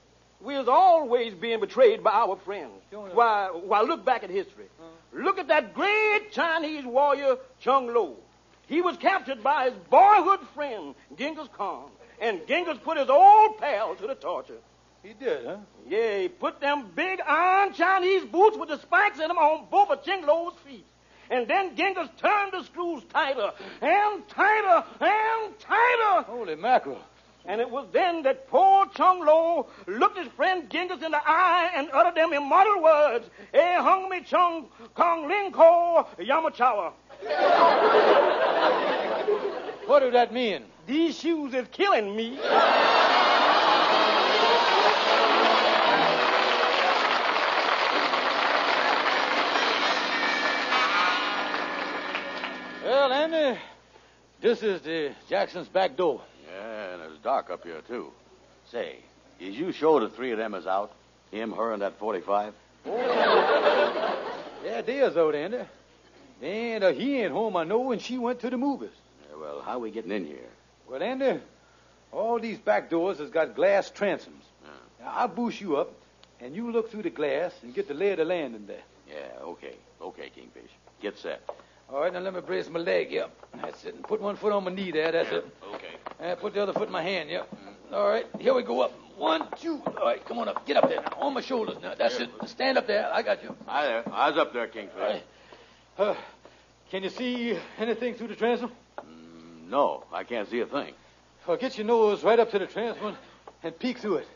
We're 0.41 0.69
always 0.71 1.35
being 1.35 1.59
betrayed 1.59 2.05
by 2.05 2.13
our 2.13 2.37
friends. 2.37 2.81
Why, 2.91 3.51
why, 3.53 3.81
look 3.83 4.05
back 4.05 4.23
at 4.23 4.31
history. 4.31 4.67
Look 5.13 5.39
at 5.39 5.49
that 5.49 5.75
great 5.75 6.31
Chinese 6.31 6.85
warrior, 6.85 7.37
Chung 7.61 7.93
Lo. 7.93 8.17
He 8.69 8.83
was 8.83 8.97
captured 8.99 9.43
by 9.43 9.71
his 9.71 9.75
boyhood 9.91 10.41
friend, 10.55 10.95
Genghis 11.17 11.49
Khan, 11.57 11.91
and 12.21 12.47
Genghis 12.47 12.79
put 12.85 12.99
his 12.99 13.09
old 13.09 13.59
pal 13.59 13.95
to 13.97 14.07
the 14.07 14.15
torture. 14.15 14.59
He 15.03 15.15
did, 15.15 15.47
huh? 15.47 15.57
Yeah, 15.89 16.19
he 16.19 16.29
put 16.29 16.61
them 16.61 16.91
big 16.95 17.21
iron 17.27 17.73
Chinese 17.73 18.25
boots 18.27 18.59
with 18.59 18.69
the 18.69 18.79
spikes 18.79 19.21
in 19.21 19.29
them 19.29 19.39
on 19.39 19.67
both 19.71 19.91
of 19.91 20.05
Ching 20.05 20.27
Lo's 20.27 20.55
feet. 20.67 20.85
And 21.31 21.49
then 21.49 21.77
Genghis 21.77 22.09
turned 22.19 22.53
the 22.53 22.63
screws 22.65 23.03
tighter 23.13 23.53
and 23.81 24.29
tighter 24.29 24.85
and 25.01 25.59
tighter. 25.59 26.23
Holy 26.27 26.57
mackerel. 26.57 27.01
And 27.47 27.63
it 27.63 27.71
was 27.71 27.87
then 27.93 28.23
that 28.25 28.49
poor 28.49 28.87
Chung 28.95 29.25
Lo 29.25 29.69
looked 29.87 30.19
his 30.19 30.29
friend 30.29 30.69
Genghis 30.69 31.03
in 31.03 31.13
the 31.13 31.21
eye 31.25 31.71
and 31.75 31.89
uttered 31.93 32.15
them 32.15 32.35
immortal 32.35 32.83
words, 32.83 33.31
Eh 33.55 33.77
hung 33.77 34.11
me 34.11 34.21
chung 34.21 34.67
kong 34.95 35.29
ling 35.29 35.53
ko 35.53 36.07
yamachawa. 36.19 36.93
What 39.87 40.01
does 40.01 40.13
that 40.13 40.33
mean? 40.33 40.65
These 40.87 41.19
shoes 41.19 41.55
is 41.55 41.67
killing 41.73 42.15
me. 42.15 42.39
Well, 52.85 53.13
Andy, 53.13 53.59
this 54.41 54.63
is 54.63 54.81
the 54.83 55.13
Jackson's 55.29 55.69
back 55.69 55.97
door. 55.97 56.23
Yeah, 56.51 56.95
and 56.95 57.03
it's 57.03 57.19
dark 57.23 57.51
up 57.51 57.65
here, 57.65 57.83
too. 57.87 58.13
Say, 58.71 58.97
is 59.41 59.57
you 59.57 59.73
sure 59.73 60.01
the 60.01 60.09
three 60.09 60.33
of 60.33 60.39
them 60.39 60.55
is 60.55 60.67
out? 60.67 60.93
Him, 61.31 61.53
her, 61.53 61.73
and 61.73 61.83
that 61.83 61.99
45? 61.99 62.55
Yeah, 64.65 64.83
they 64.83 64.99
is 64.99 65.17
out, 65.17 65.35
Andy. 65.35 65.61
And 66.43 66.85
uh, 66.85 66.93
he 66.93 67.21
ain't 67.23 67.33
home, 67.33 67.57
I 67.57 67.65
know, 67.65 67.91
and 67.93 68.01
she 68.01 68.19
went 68.19 68.41
to 68.41 68.51
the 68.51 68.57
movies. 68.57 68.91
Yeah, 69.29 69.37
well, 69.41 69.61
how 69.61 69.73
are 69.73 69.79
we 69.81 69.91
getting 69.91 70.13
in 70.13 70.25
here? 70.25 70.49
Well, 70.89 71.03
Andy, 71.03 71.41
all 72.13 72.39
these 72.39 72.59
back 72.59 72.91
doors 72.91 73.19
has 73.19 73.31
got 73.31 73.55
glass 73.55 73.91
transoms. 73.91 74.45
Now, 75.01 75.13
I'll 75.15 75.29
boost 75.29 75.61
you 75.61 75.77
up, 75.77 75.93
and 76.41 76.55
you 76.55 76.71
look 76.71 76.91
through 76.91 77.03
the 77.03 77.11
glass 77.11 77.53
and 77.63 77.75
get 77.75 77.89
the 77.89 77.95
lay 77.95 78.13
of 78.13 78.19
the 78.19 78.25
land 78.25 78.55
in 78.55 78.67
there. 78.67 78.83
Yeah, 79.09 79.43
okay. 79.43 79.75
Okay, 80.01 80.31
Kingfish. 80.35 80.71
Get 81.03 81.19
set. 81.19 81.43
All 81.91 82.01
right, 82.01 82.13
now 82.13 82.21
let 82.21 82.35
me 82.35 82.41
brace 82.41 82.69
my 82.69 82.81
leg, 82.81 83.11
yep. 83.11 83.31
That's 83.63 83.85
it. 83.85 83.95
And 83.95 84.05
put 84.05 84.21
one 84.21 84.37
foot 84.37 84.53
on 84.53 84.65
my 84.65 84.71
knee 84.71 84.91
there, 84.91 85.11
that's 85.11 85.33
it. 85.33 85.47
Okay. 85.75 85.95
And 86.21 86.39
put 86.39 86.55
the 86.55 86.63
other 86.63 86.73
foot 86.73 86.87
in 86.87 86.93
my 86.93 87.03
hand, 87.03 87.31
yep. 87.31 87.49
All 87.93 88.09
right, 88.09 88.27
here 88.39 88.55
we 88.55 88.63
go 88.63 88.83
up. 88.83 88.93
One, 89.17 89.49
two. 89.61 89.83
All 89.85 90.05
right, 90.05 90.25
come 90.25 90.39
on 90.39 90.49
up. 90.49 90.67
Get 90.67 90.77
up 90.77 90.89
there 90.89 91.01
now. 91.01 91.17
On 91.19 91.35
my 91.35 91.41
shoulders 91.41 91.77
now. 91.83 91.95
That's 91.99 92.21
it. 92.21 92.31
Stand 92.47 92.79
up 92.79 92.87
there. 92.87 93.11
I 93.13 93.23
got 93.23 93.43
you. 93.43 93.57
Hi 93.67 93.87
there. 93.87 94.05
I 94.13 94.31
was 94.31 94.39
up 94.39 94.53
there, 94.53 94.69
Kingfish. 94.69 95.23
Uh, 95.99 96.15
can 96.91 97.03
you 97.03 97.11
see 97.11 97.59
anything 97.77 98.15
through 98.15 98.29
the 98.29 98.37
transom? 98.37 98.71
No, 99.69 100.05
I 100.13 100.23
can't 100.23 100.49
see 100.49 100.61
a 100.61 100.67
thing. 100.67 100.95
Well, 101.47 101.57
get 101.57 101.77
your 101.77 101.87
nose 101.87 102.23
right 102.23 102.39
up 102.39 102.53
to 102.53 102.59
the 102.59 102.67
transom 102.67 103.17
and 103.65 103.79
peek 103.79 103.99
through 103.99 104.19
it. 104.19 104.29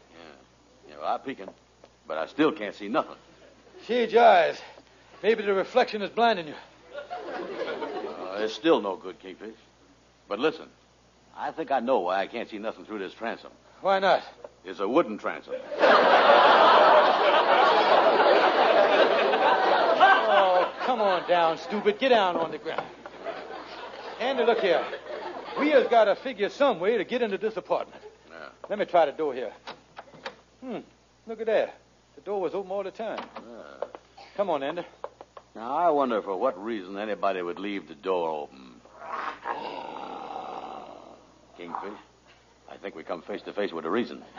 Yeah, 0.88 0.96
well, 1.00 1.14
I'm 1.14 1.20
peeking, 1.20 1.48
but 2.08 2.18
I 2.18 2.26
still 2.26 2.50
can't 2.50 2.74
see 2.74 2.88
nothing. 2.88 3.14
Shade 3.86 4.10
your 4.10 4.24
eyes. 4.24 4.60
Maybe 5.22 5.44
the 5.44 5.54
reflection 5.54 6.02
is 6.02 6.10
blinding 6.10 6.48
you. 6.48 6.54
Uh, 6.94 8.38
it's 8.38 8.54
still 8.54 8.80
no 8.80 8.96
good, 8.96 9.20
Kingfish. 9.20 9.54
But 10.28 10.40
listen, 10.40 10.66
I 11.36 11.52
think 11.52 11.70
I 11.70 11.78
know 11.78 12.00
why 12.00 12.20
I 12.20 12.26
can't 12.26 12.50
see 12.50 12.58
nothing 12.58 12.84
through 12.86 12.98
this 12.98 13.14
transom. 13.14 13.52
Why 13.82 14.00
not? 14.00 14.22
It's 14.64 14.80
a 14.80 14.88
wooden 14.88 15.16
transom. 15.18 15.54
Come 20.86 21.00
on 21.00 21.28
down, 21.28 21.58
stupid. 21.58 21.98
Get 21.98 22.10
down 22.10 22.36
on 22.36 22.50
the 22.50 22.58
ground. 22.58 22.86
Andy, 24.20 24.44
look 24.44 24.60
here. 24.60 24.84
We 25.58 25.70
has 25.70 25.86
got 25.88 26.04
to 26.04 26.16
figure 26.16 26.48
some 26.48 26.80
way 26.80 26.96
to 26.96 27.04
get 27.04 27.22
into 27.22 27.38
this 27.38 27.56
apartment. 27.56 28.02
Yeah. 28.28 28.48
Let 28.68 28.78
me 28.78 28.84
try 28.84 29.06
the 29.06 29.12
door 29.12 29.34
here. 29.34 29.52
Hmm. 30.60 30.78
Look 31.26 31.40
at 31.40 31.46
that. 31.46 31.74
The 32.16 32.20
door 32.22 32.40
was 32.40 32.54
open 32.54 32.70
all 32.70 32.82
the 32.82 32.90
time. 32.90 33.24
Come 34.36 34.50
on, 34.50 34.62
Andy. 34.62 34.84
Now, 35.54 35.76
I 35.76 35.90
wonder 35.90 36.22
for 36.22 36.36
what 36.36 36.62
reason 36.62 36.96
anybody 36.96 37.42
would 37.42 37.58
leave 37.58 37.86
the 37.88 37.94
door 37.94 38.42
open. 38.42 38.80
Kingfish, 41.56 41.98
I 42.70 42.76
think 42.78 42.94
we 42.94 43.02
come 43.04 43.22
face 43.22 43.42
to 43.42 43.52
face 43.52 43.72
with 43.72 43.84
a 43.84 43.90
reason. 43.90 44.22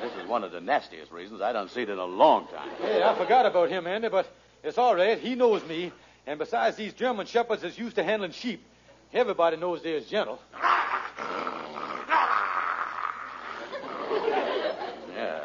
this 0.00 0.12
is 0.22 0.28
one 0.28 0.42
of 0.42 0.52
the 0.52 0.60
nastiest 0.60 1.12
reasons 1.12 1.42
I 1.42 1.52
done 1.52 1.68
seen 1.68 1.90
in 1.90 1.98
a 1.98 2.04
long 2.04 2.46
time. 2.48 2.70
Hey, 2.80 3.02
I 3.02 3.14
forgot 3.16 3.44
about 3.44 3.68
him, 3.68 3.86
Andy, 3.86 4.08
but 4.08 4.26
it's 4.62 4.78
all 4.78 4.94
right. 4.96 5.18
He 5.18 5.34
knows 5.34 5.64
me. 5.66 5.92
And 6.26 6.38
besides, 6.38 6.76
these 6.76 6.92
German 6.92 7.26
shepherds 7.26 7.64
is 7.64 7.78
used 7.78 7.96
to 7.96 8.04
handling 8.04 8.32
sheep. 8.32 8.62
Everybody 9.12 9.56
knows 9.56 9.82
they're 9.82 10.00
gentle. 10.00 10.38
Yeah, 15.14 15.40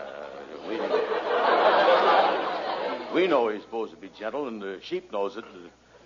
we, 3.13 3.21
we 3.21 3.27
know 3.27 3.47
he's 3.47 3.61
supposed 3.61 3.91
to 3.91 3.97
be 3.97 4.09
gentle, 4.19 4.47
and 4.49 4.61
the 4.61 4.79
sheep 4.83 5.11
knows 5.11 5.37
it. 5.37 5.45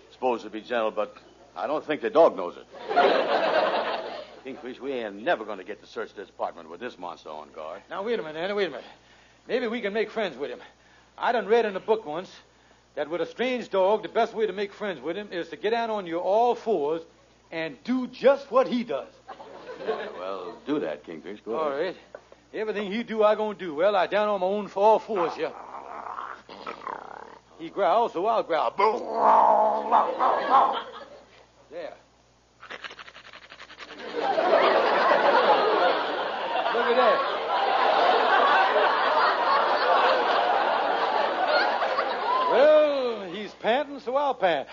it's 0.05 0.13
supposed 0.13 0.43
to 0.43 0.51
be 0.51 0.61
gentle, 0.61 0.91
but 0.91 1.17
I 1.55 1.65
don't 1.65 1.83
think 1.83 2.01
the 2.01 2.11
dog 2.11 2.37
knows 2.37 2.55
it. 2.55 2.65
Kingfish, 4.43 4.79
we 4.79 4.93
ain't 4.93 5.15
never 5.15 5.43
going 5.43 5.57
to 5.57 5.63
get 5.63 5.81
to 5.81 5.87
search 5.87 6.13
this 6.13 6.29
apartment 6.29 6.69
with 6.69 6.79
this 6.79 6.97
monster 6.99 7.29
on 7.29 7.49
guard. 7.51 7.81
Now, 7.89 8.03
wait 8.03 8.19
a 8.19 8.23
minute, 8.23 8.39
Andy, 8.39 8.53
wait 8.53 8.67
a 8.67 8.69
minute. 8.69 8.85
Maybe 9.47 9.67
we 9.67 9.81
can 9.81 9.91
make 9.91 10.11
friends 10.11 10.37
with 10.37 10.51
him. 10.51 10.59
I 11.17 11.31
done 11.31 11.47
read 11.47 11.65
in 11.65 11.75
a 11.75 11.79
book 11.79 12.05
once 12.05 12.29
that 12.97 13.09
with 13.11 13.21
a 13.21 13.27
strange 13.27 13.69
dog, 13.69 14.01
the 14.01 14.09
best 14.09 14.33
way 14.33 14.47
to 14.47 14.53
make 14.53 14.73
friends 14.73 14.99
with 14.99 15.15
him 15.15 15.29
is 15.31 15.49
to 15.49 15.55
get 15.55 15.69
down 15.69 15.91
on 15.91 16.07
your 16.07 16.19
all 16.19 16.55
fours 16.55 17.03
and 17.51 17.77
do 17.83 18.07
just 18.07 18.51
what 18.51 18.67
he 18.67 18.83
does. 18.83 19.07
Well, 20.17 20.57
do 20.65 20.79
that, 20.79 21.03
Kingfish. 21.05 21.41
Go 21.45 21.59
All 21.59 21.71
ahead. 21.71 21.95
right. 21.95 21.95
Everything 22.55 22.91
he 22.91 23.03
do, 23.03 23.23
I 23.23 23.35
gonna 23.35 23.53
do. 23.53 23.75
Well, 23.75 23.95
I 23.95 24.07
down 24.07 24.27
on 24.27 24.39
my 24.41 24.47
own 24.47 24.67
all 24.73 24.97
fours 24.97 25.33
here. 25.35 25.51
He 27.59 27.69
growls, 27.69 28.13
so 28.13 28.25
I'll 28.25 28.41
growl. 28.41 28.73
There. 31.69 31.93
Look 36.73 36.85
at 36.85 36.95
that. 36.95 37.33
Well, 42.49 42.87
he's 43.97 44.05
panting, 44.05 44.13
so 44.13 44.15
I'll 44.15 44.33
pant. 44.33 44.67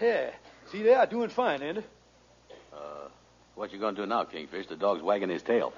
Yeah. 0.00 0.30
See 0.70 0.82
there? 0.82 1.06
Doing 1.06 1.30
fine, 1.30 1.62
Andy. 1.62 1.82
Uh, 2.72 3.08
what 3.54 3.72
you 3.72 3.78
going 3.78 3.94
to 3.96 4.02
do 4.02 4.06
now, 4.06 4.24
Kingfish? 4.24 4.68
The 4.68 4.76
dog's 4.76 5.02
wagging 5.02 5.30
his 5.30 5.42
tail. 5.42 5.72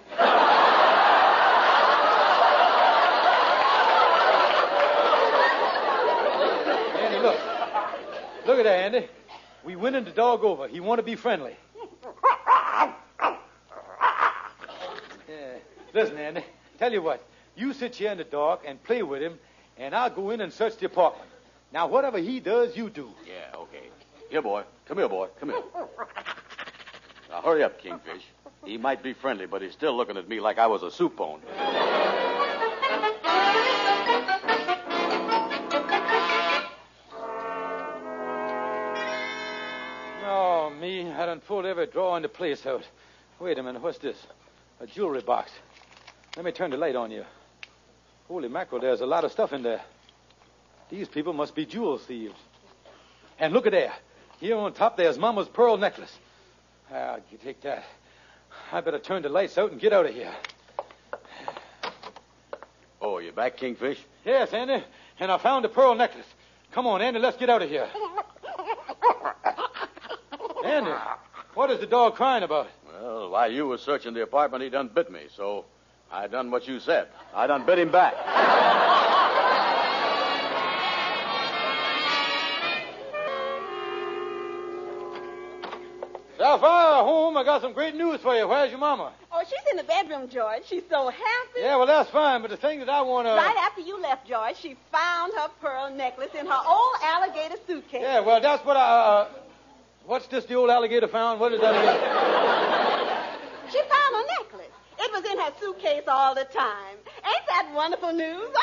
Andy, 6.99 7.19
look. 7.19 7.39
Look 8.47 8.59
at 8.59 8.65
that, 8.65 8.95
Andy. 8.95 9.09
We 9.65 9.77
winning 9.77 10.05
the 10.05 10.11
dog 10.11 10.43
over. 10.45 10.69
He 10.69 10.81
want 10.81 10.99
to 10.99 11.03
be 11.03 11.17
friendly. 11.17 11.57
Yeah. 15.29 15.59
Listen, 15.95 16.19
Andy. 16.19 16.45
Tell 16.79 16.93
you 16.93 17.03
what. 17.03 17.25
You 17.57 17.73
sit 17.75 17.97
here 17.97 18.11
in 18.11 18.19
the 18.19 18.25
dark 18.25 18.63
and 18.67 18.83
play 18.83 19.03
with 19.03 19.23
him, 19.23 19.39
and 19.81 19.95
I'll 19.95 20.11
go 20.11 20.31
in 20.31 20.43
and 20.43 20.53
search 20.53 20.77
the 20.77 20.87
apartment. 20.87 21.29
Now, 21.73 21.89
whatever 21.89 22.19
he 22.19 22.39
does, 22.39 22.77
you 22.77 22.91
do. 22.91 23.11
Yeah, 23.27 23.57
okay. 23.57 23.89
Here, 24.29 24.43
boy. 24.43 24.63
Come 24.87 24.99
here, 24.99 25.09
boy. 25.09 25.29
Come 25.41 25.51
here. 25.51 25.63
Now, 27.31 27.43
hurry 27.43 27.63
up, 27.63 27.81
Kingfish. 27.81 28.25
He 28.65 28.77
might 28.77 29.05
be 29.05 29.13
friendly, 29.13 29.47
but 29.47 29.63
he's 29.63 29.71
still 29.73 29.97
looking 29.97 30.17
at 30.17 30.29
me 30.29 30.41
like 30.41 30.59
I 30.59 30.67
was 30.67 30.83
a 30.83 30.91
soup 30.91 31.15
bone. 31.15 31.41
Oh, 40.27 40.73
me. 40.81 41.09
I 41.09 41.25
done 41.25 41.39
pulled 41.39 41.67
every 41.67 41.87
drawer 41.87 42.17
in 42.17 42.25
the 42.25 42.29
place 42.29 42.67
out. 42.67 42.83
Wait 43.39 43.57
a 43.59 43.63
minute. 43.63 43.81
What's 43.81 43.99
this? 43.99 44.17
A 44.81 44.89
jewelry 44.89 45.23
box. 45.23 45.53
Let 46.35 46.45
me 46.45 46.51
turn 46.51 46.73
the 46.73 46.77
light 46.77 46.97
on 46.97 47.13
you. 47.13 47.25
Holy 48.31 48.49
mackerel, 48.49 48.81
there's 48.81 49.01
a 49.01 49.07
lot 49.07 49.25
of 49.25 49.33
stuff 49.33 49.53
in 49.53 49.65
there. 49.65 49.81
These 50.89 51.09
people 51.09 51.33
must 51.33 51.53
be 51.53 51.67
jewel 51.67 51.99
thieves. 51.99 52.39
And 53.41 53.53
look 53.53 53.67
at 53.67 53.73
there. 53.73 53.93
Here 54.39 54.57
on 54.57 54.73
top, 54.73 54.97
there's 54.97 55.19
Mama's 55.19 55.49
pearl 55.49 55.77
necklace. 55.77 56.17
Ah, 56.93 57.17
you 57.33 57.39
take 57.39 57.61
that. 57.63 57.83
I 58.71 58.83
better 58.83 59.01
turn 59.01 59.23
the 59.23 59.29
lights 59.29 59.59
out 59.59 59.73
and 59.73 59.81
get 59.81 59.93
out 59.93 60.07
of 60.07 60.15
here. 60.15 60.33
Oh, 63.01 63.19
you 63.19 63.33
back, 63.33 63.57
Kingfish? 63.57 63.99
Yes, 64.25 64.53
Andy. 64.53 64.85
And 65.19 65.33
I 65.33 65.39
found 65.39 65.65
the 65.65 65.69
pearl 65.69 65.97
necklace. 65.97 66.27
Come 66.71 66.87
on, 66.87 67.03
Andy, 67.03 67.19
let's 67.19 67.37
get 67.37 67.51
out 67.51 67.63
of 67.63 67.69
here. 67.69 67.89
Andy, 70.65 70.93
what 71.55 71.73
is 71.73 71.81
the 71.81 71.87
dog 71.87 72.15
crying 72.15 72.45
about? 72.45 72.69
Well, 72.93 73.31
while 73.31 73.51
you 73.51 73.67
was 73.67 73.83
searching 73.83 74.15
the 74.15 74.23
apartment, 74.23 74.63
he 74.63 74.71
done 74.71 74.89
bit 74.95 75.11
me, 75.11 75.23
so 75.35 75.65
I 76.13 76.27
done 76.27 76.51
what 76.51 76.67
you 76.67 76.81
said. 76.81 77.09
I 77.35 77.47
done 77.47 77.65
bit 77.65 77.79
him 77.79 77.93
back. 77.93 78.15
Sapphire, 86.37 87.05
home. 87.05 87.37
I 87.37 87.45
got 87.45 87.61
some 87.61 87.75
great 87.75 87.95
news 87.95 88.21
for 88.23 88.35
you. 88.35 88.49
Where's 88.49 88.71
your 88.71 88.81
mama? 88.81 89.13
Oh, 89.31 89.43
she's 89.45 89.71
in 89.71 89.77
the 89.77 89.85
bedroom, 89.85 90.29
George. 90.29 90.63
She's 90.67 90.83
so 90.91 91.11
happy. 91.11 91.61
Yeah, 91.61 91.77
well, 91.77 91.87
that's 91.87 92.11
fine, 92.11 92.41
but 92.41 92.51
the 92.51 92.57
thing 92.57 92.81
that 92.81 92.89
I 92.89 93.03
want 93.03 93.27
to. 93.29 93.33
Right 93.33 93.57
after 93.59 93.83
you 93.83 94.01
left, 94.01 94.27
George, 94.27 94.57
she 94.57 94.75
found 94.91 95.33
her 95.35 95.49
pearl 95.61 95.91
necklace 95.95 96.31
in 96.37 96.47
her 96.47 96.61
old 96.67 96.97
alligator 97.05 97.57
suitcase. 97.67 98.01
Yeah, 98.03 98.21
well, 98.21 98.41
that's 98.41 98.65
what 98.65 98.77
I. 98.77 98.81
Uh, 98.81 99.29
what's 100.07 100.27
this 100.29 100.47
the 100.47 100.55
old 100.55 100.71
alligator 100.71 101.09
found? 101.09 101.39
What 101.39 101.53
is 101.53 101.61
that 101.61 101.75
again? 101.75 102.01
She 103.71 103.79
found 103.79 104.15
her 104.17 104.23
necklace. 104.23 104.30
It 105.03 105.13
was 105.13 105.25
in 105.25 105.39
her 105.39 105.53
suitcase 105.59 106.03
all 106.07 106.35
the 106.35 106.45
time. 106.45 106.97
Ain't 107.25 107.47
that 107.49 107.73
wonderful 107.75 108.13
news? 108.13 108.51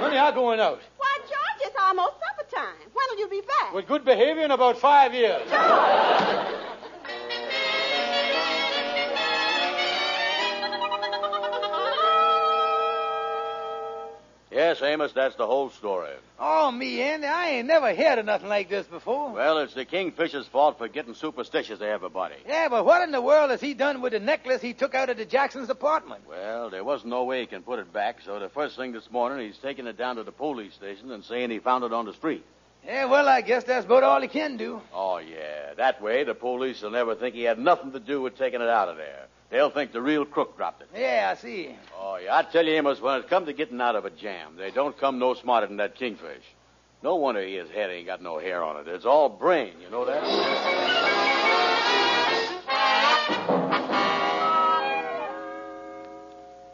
Honey, 0.00 0.18
I'm 0.18 0.34
going 0.34 0.58
out. 0.58 0.80
Why, 0.96 1.18
George, 1.20 1.60
it's 1.60 1.76
almost 1.80 2.14
supper 2.14 2.50
time. 2.54 2.90
When'll 2.92 3.18
you 3.20 3.28
be 3.28 3.40
back? 3.42 3.72
With 3.72 3.86
good 3.86 4.04
behavior 4.04 4.44
in 4.44 4.50
about 4.50 4.78
five 4.78 5.14
years. 5.14 5.42
Yes, 14.52 14.82
Amos, 14.82 15.12
that's 15.14 15.34
the 15.36 15.46
whole 15.46 15.70
story. 15.70 16.10
Oh, 16.38 16.70
me, 16.70 17.00
Andy, 17.00 17.26
I 17.26 17.48
ain't 17.50 17.68
never 17.68 17.94
heard 17.94 18.18
of 18.18 18.26
nothing 18.26 18.50
like 18.50 18.68
this 18.68 18.86
before. 18.86 19.32
Well, 19.32 19.58
it's 19.58 19.72
the 19.72 19.86
Kingfisher's 19.86 20.46
fault 20.46 20.76
for 20.76 20.88
getting 20.88 21.14
superstitious 21.14 21.78
to 21.78 21.86
everybody. 21.86 22.34
Yeah, 22.46 22.68
but 22.68 22.84
what 22.84 23.00
in 23.02 23.12
the 23.12 23.22
world 23.22 23.50
has 23.50 23.62
he 23.62 23.72
done 23.72 24.02
with 24.02 24.12
the 24.12 24.20
necklace 24.20 24.60
he 24.60 24.74
took 24.74 24.94
out 24.94 25.08
of 25.08 25.16
the 25.16 25.24
Jackson's 25.24 25.70
apartment? 25.70 26.28
Well, 26.28 26.68
there 26.68 26.84
wasn't 26.84 27.10
no 27.10 27.24
way 27.24 27.40
he 27.40 27.46
can 27.46 27.62
put 27.62 27.78
it 27.78 27.94
back, 27.94 28.20
so 28.26 28.38
the 28.38 28.50
first 28.50 28.76
thing 28.76 28.92
this 28.92 29.10
morning, 29.10 29.46
he's 29.46 29.56
taking 29.56 29.86
it 29.86 29.96
down 29.96 30.16
to 30.16 30.22
the 30.22 30.32
police 30.32 30.74
station 30.74 31.10
and 31.12 31.24
saying 31.24 31.48
he 31.48 31.58
found 31.58 31.84
it 31.84 31.94
on 31.94 32.04
the 32.04 32.12
street. 32.12 32.44
Yeah, 32.84 33.06
well, 33.06 33.28
I 33.28 33.40
guess 33.40 33.64
that's 33.64 33.86
about 33.86 34.02
all 34.02 34.20
he 34.20 34.28
can 34.28 34.58
do. 34.58 34.82
Oh, 34.92 35.16
yeah. 35.16 35.72
That 35.76 36.02
way, 36.02 36.24
the 36.24 36.34
police 36.34 36.82
will 36.82 36.90
never 36.90 37.14
think 37.14 37.34
he 37.34 37.44
had 37.44 37.58
nothing 37.58 37.92
to 37.92 38.00
do 38.00 38.20
with 38.20 38.36
taking 38.36 38.60
it 38.60 38.68
out 38.68 38.88
of 38.88 38.98
there. 38.98 39.28
They'll 39.52 39.68
think 39.68 39.92
the 39.92 40.00
real 40.00 40.24
crook 40.24 40.56
dropped 40.56 40.80
it. 40.80 40.88
Yeah, 40.96 41.28
I 41.30 41.38
see. 41.38 41.76
Oh, 42.00 42.16
yeah. 42.16 42.38
I 42.38 42.42
tell 42.42 42.64
you, 42.64 42.72
Amos, 42.72 43.02
when 43.02 43.20
it 43.20 43.28
comes 43.28 43.48
to 43.48 43.52
getting 43.52 43.82
out 43.82 43.94
of 43.94 44.06
a 44.06 44.10
jam, 44.10 44.56
they 44.56 44.70
don't 44.70 44.96
come 44.96 45.18
no 45.18 45.34
smarter 45.34 45.66
than 45.66 45.76
that 45.76 45.94
kingfish. 45.94 46.42
No 47.02 47.16
wonder 47.16 47.42
his 47.42 47.68
head 47.68 47.90
ain't 47.90 48.06
got 48.06 48.22
no 48.22 48.38
hair 48.38 48.64
on 48.64 48.78
it. 48.78 48.88
It's 48.88 49.04
all 49.04 49.28
brain, 49.28 49.74
you 49.82 49.90
know 49.90 50.06
that? 50.06 50.22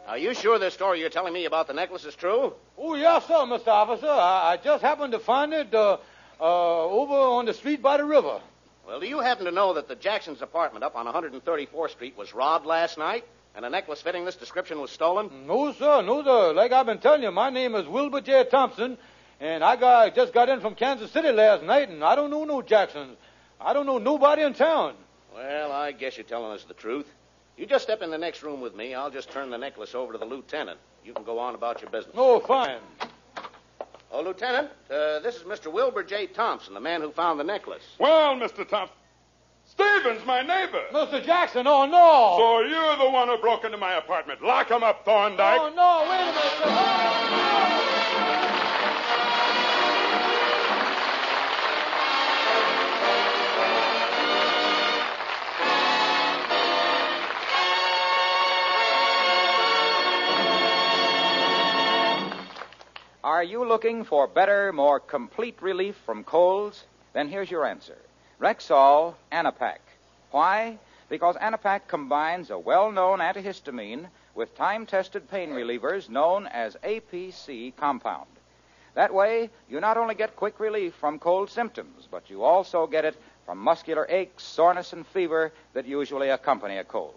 Are 0.07 0.17
you 0.17 0.33
sure 0.33 0.57
this 0.57 0.73
story 0.73 1.01
you're 1.01 1.09
telling 1.09 1.33
me 1.33 1.43
about 1.43 1.67
the 1.67 1.73
necklace 1.73 2.05
is 2.05 2.15
true? 2.15 2.53
Oh, 2.77 2.95
yes, 2.95 3.27
sir, 3.27 3.33
Mr. 3.33 3.67
Officer. 3.67 4.07
I, 4.07 4.53
I 4.53 4.57
just 4.63 4.81
happened 4.81 5.11
to 5.11 5.19
find 5.19 5.51
it 5.51 5.73
uh, 5.73 5.97
uh, 6.39 6.85
over 6.85 7.13
on 7.13 7.45
the 7.45 7.53
street 7.53 7.81
by 7.81 7.97
the 7.97 8.05
river. 8.05 8.39
Well, 8.89 8.99
do 8.99 9.05
you 9.05 9.19
happen 9.19 9.45
to 9.45 9.51
know 9.51 9.75
that 9.75 9.87
the 9.87 9.93
Jackson's 9.93 10.41
apartment 10.41 10.83
up 10.83 10.95
on 10.95 11.05
134th 11.05 11.91
Street 11.91 12.17
was 12.17 12.33
robbed 12.33 12.65
last 12.65 12.97
night? 12.97 13.23
And 13.53 13.63
a 13.63 13.69
necklace 13.69 14.01
fitting 14.01 14.25
this 14.25 14.35
description 14.35 14.81
was 14.81 14.89
stolen? 14.89 15.45
No, 15.45 15.71
sir, 15.73 16.01
no, 16.01 16.23
sir. 16.23 16.53
Like 16.53 16.71
I've 16.71 16.87
been 16.87 16.97
telling 16.97 17.21
you, 17.21 17.29
my 17.29 17.51
name 17.51 17.75
is 17.75 17.87
Wilbur 17.87 18.21
J. 18.21 18.45
Thompson, 18.49 18.97
and 19.39 19.63
I 19.63 19.75
got 19.75 20.15
just 20.15 20.33
got 20.33 20.49
in 20.49 20.59
from 20.59 20.73
Kansas 20.73 21.11
City 21.11 21.31
last 21.31 21.63
night, 21.63 21.89
and 21.89 22.03
I 22.03 22.15
don't 22.15 22.31
know 22.31 22.45
no 22.45 22.63
Jacksons. 22.63 23.15
I 23.61 23.73
don't 23.73 23.85
know 23.85 23.99
nobody 23.99 24.41
in 24.41 24.55
town. 24.55 24.95
Well, 25.35 25.71
I 25.71 25.91
guess 25.91 26.17
you're 26.17 26.23
telling 26.23 26.51
us 26.53 26.63
the 26.63 26.73
truth. 26.73 27.05
You 27.57 27.67
just 27.67 27.83
step 27.83 28.01
in 28.01 28.09
the 28.09 28.17
next 28.17 28.41
room 28.41 28.59
with 28.59 28.75
me. 28.75 28.95
I'll 28.95 29.11
just 29.11 29.29
turn 29.29 29.51
the 29.51 29.57
necklace 29.59 29.93
over 29.93 30.13
to 30.13 30.17
the 30.17 30.25
lieutenant. 30.25 30.79
You 31.05 31.13
can 31.13 31.23
go 31.23 31.37
on 31.37 31.53
about 31.53 31.81
your 31.81 31.91
business. 31.91 32.15
Oh, 32.17 32.39
fine. 32.39 32.79
Oh, 34.11 34.21
Lieutenant, 34.23 34.69
uh, 34.89 35.19
this 35.19 35.35
is 35.35 35.43
Mr. 35.43 35.71
Wilbur 35.71 36.03
J. 36.03 36.25
Thompson, 36.27 36.73
the 36.73 36.79
man 36.79 37.01
who 37.01 37.11
found 37.11 37.39
the 37.39 37.43
necklace. 37.43 37.83
Well, 37.99 38.35
Mr. 38.35 38.67
Thompson. 38.67 38.95
Stevens, 39.65 40.25
my 40.25 40.41
neighbor. 40.41 40.81
Mr. 40.91 41.23
Jackson, 41.23 41.67
oh, 41.67 41.85
no. 41.85 42.35
So 42.39 42.67
you're 42.67 42.97
the 42.97 43.09
one 43.09 43.27
who 43.27 43.37
broke 43.37 43.65
into 43.65 43.77
my 43.77 43.93
apartment. 43.97 44.41
Lock 44.41 44.71
him 44.71 44.81
up, 44.81 45.05
Thorndyke. 45.05 45.59
Oh, 45.61 45.71
no, 45.75 46.09
wait 46.09 46.21
a 46.21 47.65
minute. 47.67 47.75
Are 63.39 63.53
you 63.55 63.63
looking 63.63 64.03
for 64.03 64.27
better, 64.27 64.73
more 64.73 64.99
complete 64.99 65.61
relief 65.61 65.95
from 66.05 66.25
colds? 66.25 66.83
Then 67.13 67.29
here's 67.29 67.49
your 67.49 67.65
answer 67.65 67.97
Rexall 68.37 69.13
Anapac. 69.31 69.79
Why? 70.31 70.77
Because 71.07 71.37
Anapac 71.37 71.87
combines 71.87 72.49
a 72.49 72.59
well 72.59 72.91
known 72.91 73.19
antihistamine 73.19 74.07
with 74.35 74.57
time 74.57 74.85
tested 74.85 75.31
pain 75.31 75.51
relievers 75.51 76.09
known 76.09 76.47
as 76.47 76.75
APC 76.83 77.73
compound. 77.77 78.27
That 78.95 79.13
way, 79.13 79.49
you 79.69 79.79
not 79.79 79.95
only 79.95 80.15
get 80.15 80.35
quick 80.35 80.59
relief 80.59 80.93
from 80.95 81.17
cold 81.17 81.49
symptoms, 81.49 82.09
but 82.11 82.29
you 82.29 82.43
also 82.43 82.87
get 82.87 83.05
it 83.05 83.15
from 83.45 83.59
muscular 83.59 84.05
aches, 84.09 84.43
soreness, 84.43 84.91
and 84.91 85.07
fever 85.07 85.53
that 85.71 85.85
usually 85.85 86.27
accompany 86.27 86.77
a 86.77 86.83
cold. 86.83 87.15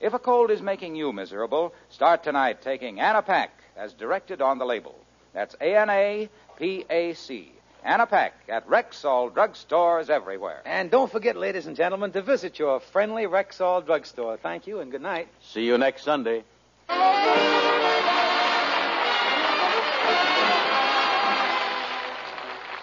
If 0.00 0.12
a 0.12 0.18
cold 0.18 0.50
is 0.50 0.60
making 0.60 0.96
you 0.96 1.12
miserable, 1.12 1.72
start 1.88 2.24
tonight 2.24 2.62
taking 2.62 2.96
Anapac 2.96 3.50
as 3.76 3.92
directed 3.92 4.42
on 4.42 4.58
the 4.58 4.66
label. 4.66 4.96
That's 5.32 5.54
A 5.60 5.76
N 5.76 5.90
A 5.90 6.28
P 6.58 6.84
A 6.88 7.14
C. 7.14 7.52
Anapac 7.84 8.30
at 8.48 8.68
Rexall 8.68 9.32
drugstores 9.32 10.08
everywhere. 10.08 10.62
And 10.64 10.88
don't 10.90 11.10
forget, 11.10 11.36
ladies 11.36 11.66
and 11.66 11.76
gentlemen, 11.76 12.12
to 12.12 12.22
visit 12.22 12.58
your 12.58 12.78
friendly 12.78 13.24
Rexall 13.24 13.84
drugstore. 13.84 14.36
Thank 14.36 14.68
you 14.68 14.78
and 14.80 14.92
good 14.92 15.02
night. 15.02 15.28
See 15.40 15.64
you 15.64 15.78
next 15.78 16.04
Sunday. 16.04 16.44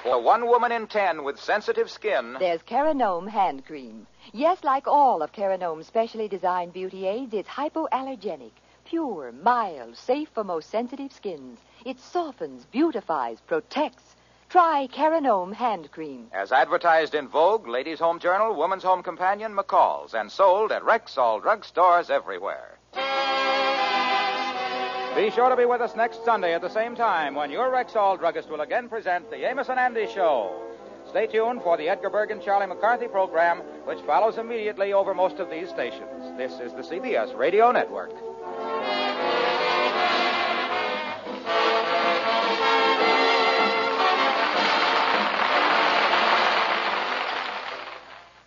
For 0.03 0.21
one 0.21 0.47
woman 0.47 0.71
in 0.71 0.87
ten 0.87 1.23
with 1.23 1.39
sensitive 1.39 1.89
skin, 1.89 2.35
There's 2.39 2.61
Cara 2.63 2.93
Nome 2.93 3.27
hand 3.27 3.65
cream. 3.65 4.07
Yes, 4.33 4.63
like 4.63 4.87
all 4.87 5.21
of 5.21 5.31
Cara 5.31 5.57
Nome's 5.57 5.87
specially 5.87 6.27
designed 6.27 6.73
beauty 6.73 7.05
aids, 7.05 7.33
it's 7.33 7.47
hypoallergenic, 7.49 8.51
pure, 8.85 9.31
mild, 9.31 9.95
safe 9.95 10.29
for 10.33 10.43
most 10.43 10.69
sensitive 10.69 11.13
skins. 11.13 11.59
It 11.85 11.99
softens, 11.99 12.65
beautifies, 12.65 13.39
protects. 13.41 14.15
Try 14.49 14.87
Cara 14.91 15.21
Nome 15.21 15.51
hand 15.53 15.91
cream. 15.91 16.27
as 16.33 16.51
advertised 16.51 17.13
in 17.13 17.27
Vogue, 17.27 17.67
Ladies' 17.67 17.99
Home 17.99 18.19
Journal, 18.19 18.55
Woman's 18.55 18.83
Home 18.83 19.03
Companion, 19.03 19.55
McCall's, 19.55 20.13
and 20.13 20.31
sold 20.31 20.71
at 20.71 20.81
Rexall 20.81 21.41
drugstores 21.41 22.09
everywhere. 22.09 22.77
Be 25.15 25.29
sure 25.31 25.49
to 25.49 25.55
be 25.55 25.65
with 25.65 25.81
us 25.81 25.95
next 25.95 26.23
Sunday 26.25 26.53
at 26.53 26.61
the 26.61 26.69
same 26.69 26.95
time 26.95 27.35
when 27.35 27.51
your 27.51 27.69
Rexall 27.71 28.17
druggist 28.17 28.49
will 28.49 28.61
again 28.61 28.89
present 28.89 29.29
the 29.29 29.47
Amos 29.47 29.69
and 29.69 29.79
Andy 29.79 30.07
Show. 30.07 30.51
Stay 31.09 31.27
tuned 31.27 31.61
for 31.61 31.77
the 31.77 31.89
Edgar 31.89 32.09
Bergen 32.09 32.37
and 32.37 32.45
Charlie 32.45 32.67
McCarthy 32.67 33.07
program, 33.07 33.59
which 33.85 33.99
follows 34.01 34.37
immediately 34.37 34.93
over 34.93 35.13
most 35.13 35.39
of 35.39 35.49
these 35.49 35.69
stations. 35.69 36.37
This 36.37 36.53
is 36.53 36.73
the 36.73 36.83
CBS 36.83 37.37
Radio 37.37 37.71
Network. 37.71 38.11